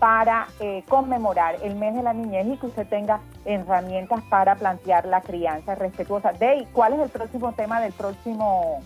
para 0.00 0.48
eh, 0.58 0.82
conmemorar 0.88 1.54
el 1.62 1.76
mes 1.76 1.94
de 1.94 2.02
la 2.02 2.12
niñez 2.12 2.48
y 2.48 2.56
que 2.56 2.66
usted 2.66 2.88
tenga 2.88 3.20
herramientas 3.44 4.24
para 4.28 4.56
plantear 4.56 5.06
la 5.06 5.20
crianza 5.20 5.76
respetuosa. 5.76 6.32
Dey, 6.32 6.66
¿cuál 6.72 6.94
es 6.94 6.98
el 6.98 7.10
próximo 7.10 7.52
tema 7.52 7.80
del 7.80 7.92
próximo 7.92 8.80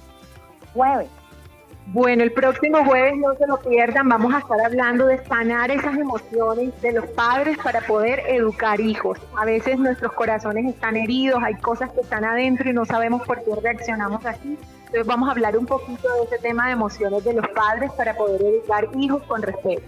jueves. 0.72 1.08
Bueno, 1.90 2.22
el 2.22 2.32
próximo 2.32 2.84
jueves 2.84 3.14
no 3.16 3.34
se 3.36 3.46
lo 3.46 3.58
pierdan, 3.60 4.10
vamos 4.10 4.34
a 4.34 4.40
estar 4.40 4.60
hablando 4.60 5.06
de 5.06 5.24
sanar 5.24 5.70
esas 5.70 5.96
emociones 5.96 6.78
de 6.82 6.92
los 6.92 7.06
padres 7.06 7.56
para 7.64 7.80
poder 7.80 8.20
educar 8.28 8.78
hijos. 8.78 9.18
A 9.38 9.46
veces 9.46 9.78
nuestros 9.78 10.12
corazones 10.12 10.66
están 10.66 10.96
heridos, 10.96 11.42
hay 11.42 11.54
cosas 11.54 11.90
que 11.92 12.02
están 12.02 12.26
adentro 12.26 12.68
y 12.68 12.74
no 12.74 12.84
sabemos 12.84 13.22
por 13.22 13.42
qué 13.42 13.52
reaccionamos 13.62 14.24
así. 14.26 14.58
Entonces 14.80 15.06
vamos 15.06 15.30
a 15.30 15.32
hablar 15.32 15.56
un 15.56 15.64
poquito 15.64 16.12
de 16.12 16.24
ese 16.24 16.38
tema 16.42 16.66
de 16.66 16.72
emociones 16.72 17.24
de 17.24 17.32
los 17.32 17.48
padres 17.48 17.90
para 17.92 18.14
poder 18.14 18.42
educar 18.42 18.86
hijos 18.94 19.22
con 19.22 19.40
respeto. 19.40 19.86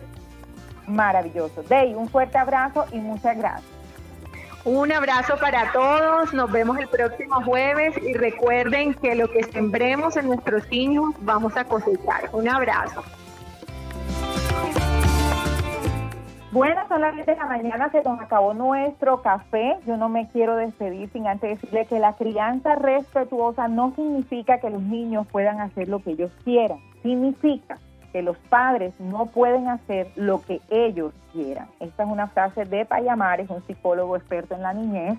Maravilloso. 0.87 1.63
Dey, 1.65 1.95
un 1.95 2.09
fuerte 2.09 2.39
abrazo 2.39 2.87
y 2.93 2.99
muchas 2.99 3.37
gracias. 3.37 3.80
Un 4.65 4.93
abrazo 4.93 5.39
para 5.41 5.73
todos, 5.73 6.35
nos 6.35 6.53
vemos 6.53 6.79
el 6.79 6.87
próximo 6.89 7.43
jueves 7.43 7.97
y 8.03 8.13
recuerden 8.13 8.93
que 8.93 9.15
lo 9.15 9.31
que 9.31 9.43
sembremos 9.45 10.19
en 10.19 10.27
nuestros 10.27 10.71
hijos 10.71 11.15
vamos 11.21 11.57
a 11.57 11.65
cosechar. 11.65 12.29
Un 12.35 12.47
abrazo. 12.47 13.03
Bueno, 16.53 16.83
son 16.89 17.01
las 17.01 17.15
10 17.15 17.27
de 17.27 17.37
la 17.37 17.47
mañana, 17.47 17.91
se 17.91 18.03
nos 18.03 18.21
acabó 18.21 18.53
nuestro 18.53 19.23
café. 19.23 19.79
Yo 19.87 19.97
no 19.97 20.11
me 20.11 20.29
quiero 20.29 20.57
despedir 20.57 21.09
sin 21.11 21.27
antes 21.27 21.59
decirle 21.59 21.87
que 21.87 21.99
la 21.99 22.15
crianza 22.17 22.75
respetuosa 22.75 23.67
no 23.69 23.95
significa 23.95 24.59
que 24.59 24.69
los 24.69 24.83
niños 24.83 25.27
puedan 25.29 25.61
hacer 25.61 25.89
lo 25.89 26.01
que 26.01 26.11
ellos 26.11 26.33
quieran. 26.45 26.81
Significa 27.03 27.79
que 28.13 28.23
los 28.23 28.37
padres 28.49 28.93
no 28.99 29.27
pueden 29.27 29.69
hacer 29.69 30.11
lo 30.17 30.41
que 30.43 30.61
ellos 30.71 31.13
quieran. 31.33 31.69
Esta 31.81 32.05
es 32.05 32.09
una 32.09 32.29
frase 32.29 32.65
de 32.65 32.85
Payamar, 32.85 33.41
es 33.41 33.51
un 33.51 33.63
psicólogo 33.67 34.17
experto 34.17 34.55
en 34.55 34.63
la 34.63 34.73
niñez. 34.73 35.19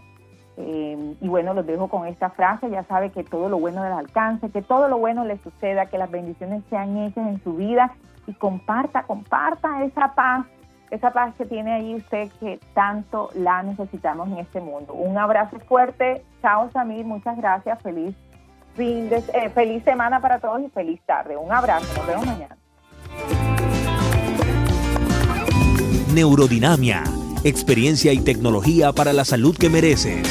Eh, 0.58 1.16
y 1.22 1.28
bueno, 1.28 1.54
los 1.54 1.66
dejo 1.66 1.88
con 1.88 2.06
esta 2.08 2.30
frase, 2.30 2.70
ya 2.70 2.84
sabe 2.84 3.10
que 3.10 3.24
todo 3.24 3.50
lo 3.50 3.58
bueno 3.60 3.84
del 3.84 3.94
alcance, 3.94 4.50
que 4.50 4.62
todo 4.62 4.90
lo 4.90 4.98
bueno 4.98 5.24
le 5.24 5.38
suceda, 5.38 5.86
que 5.86 5.98
las 5.98 6.12
bendiciones 6.12 6.64
sean 6.70 6.98
hechas 6.98 7.26
en 7.26 7.42
su 7.44 7.56
vida 7.56 7.94
y 8.28 8.34
comparta, 8.34 9.04
comparta 9.04 9.84
esa 9.84 10.14
paz, 10.14 10.46
esa 10.90 11.12
paz 11.12 11.34
que 11.38 11.46
tiene 11.46 11.72
ahí 11.72 11.96
usted 11.96 12.30
que 12.40 12.60
tanto 12.74 13.30
la 13.34 13.64
necesitamos 13.64 14.28
en 14.28 14.40
este 14.40 14.60
mundo. 14.60 14.94
Un 14.94 15.18
abrazo 15.18 15.58
fuerte, 15.60 16.24
chao 16.42 16.70
Samir, 16.72 17.06
muchas 17.06 17.38
gracias, 17.38 17.82
feliz 17.82 18.16
fin 18.74 19.10
de, 19.10 19.18
eh, 19.34 19.50
feliz 19.50 19.84
semana 19.84 20.20
para 20.20 20.40
todos 20.40 20.62
y 20.62 20.70
feliz 20.70 21.02
tarde. 21.06 21.38
Un 21.38 21.52
abrazo, 21.52 21.88
nos 21.98 22.08
vemos 22.08 22.26
mañana. 22.26 22.61
Neurodinamia, 26.14 27.04
experiencia 27.44 28.12
y 28.12 28.24
tecnología 28.24 28.92
para 28.92 29.14
la 29.14 29.24
salud 29.24 29.56
que 29.58 29.70
mereces. 29.70 30.28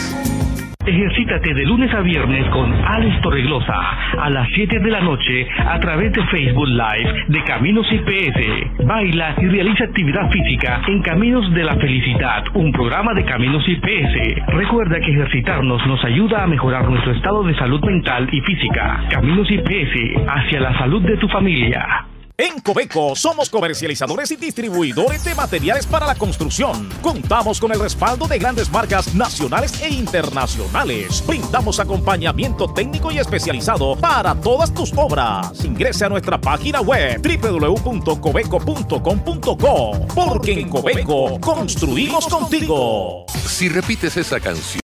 Ejercítate 0.86 1.54
de 1.54 1.64
lunes 1.66 1.92
a 1.92 2.00
viernes 2.00 2.48
con 2.50 2.72
Alex 2.72 3.20
Torreglosa 3.20 3.76
a 4.18 4.30
las 4.30 4.48
7 4.54 4.80
de 4.80 4.90
la 4.90 5.00
noche 5.00 5.46
a 5.58 5.78
través 5.78 6.12
de 6.12 6.24
Facebook 6.26 6.68
Live 6.68 7.24
de 7.28 7.44
Caminos 7.44 7.86
IPS. 7.92 8.86
Baila 8.86 9.36
y 9.40 9.46
realiza 9.46 9.84
actividad 9.84 10.30
física 10.30 10.82
en 10.88 11.02
Caminos 11.02 11.52
de 11.52 11.64
la 11.64 11.76
Felicidad, 11.76 12.44
un 12.54 12.72
programa 12.72 13.12
de 13.14 13.24
Caminos 13.24 13.62
IPS. 13.68 14.46
Recuerda 14.48 15.00
que 15.00 15.12
ejercitarnos 15.12 15.86
nos 15.86 16.04
ayuda 16.04 16.44
a 16.44 16.46
mejorar 16.46 16.88
nuestro 16.88 17.12
estado 17.12 17.44
de 17.44 17.54
salud 17.56 17.84
mental 17.84 18.28
y 18.32 18.40
física. 18.40 19.04
Caminos 19.10 19.50
IPS 19.50 20.26
hacia 20.28 20.60
la 20.60 20.78
salud 20.78 21.02
de 21.02 21.16
tu 21.18 21.28
familia. 21.28 22.09
En 22.40 22.58
Cobeco 22.60 23.14
somos 23.16 23.50
comercializadores 23.50 24.30
y 24.30 24.36
distribuidores 24.36 25.22
de 25.24 25.34
materiales 25.34 25.84
para 25.84 26.06
la 26.06 26.14
construcción. 26.14 26.88
Contamos 27.02 27.60
con 27.60 27.70
el 27.70 27.78
respaldo 27.78 28.26
de 28.26 28.38
grandes 28.38 28.70
marcas 28.70 29.14
nacionales 29.14 29.78
e 29.82 29.90
internacionales. 29.90 31.22
Brindamos 31.26 31.78
acompañamiento 31.80 32.72
técnico 32.72 33.10
y 33.10 33.18
especializado 33.18 33.94
para 33.94 34.34
todas 34.34 34.72
tus 34.72 34.90
obras. 34.96 35.62
Ingrese 35.66 36.06
a 36.06 36.08
nuestra 36.08 36.40
página 36.40 36.80
web 36.80 37.20
www.cobeco.com.co 37.20 40.06
porque 40.14 40.60
en 40.60 40.70
Cobeco 40.70 41.38
construimos 41.40 42.26
contigo. 42.26 43.26
Si 43.46 43.68
repites 43.68 44.16
esa 44.16 44.40
canción 44.40 44.70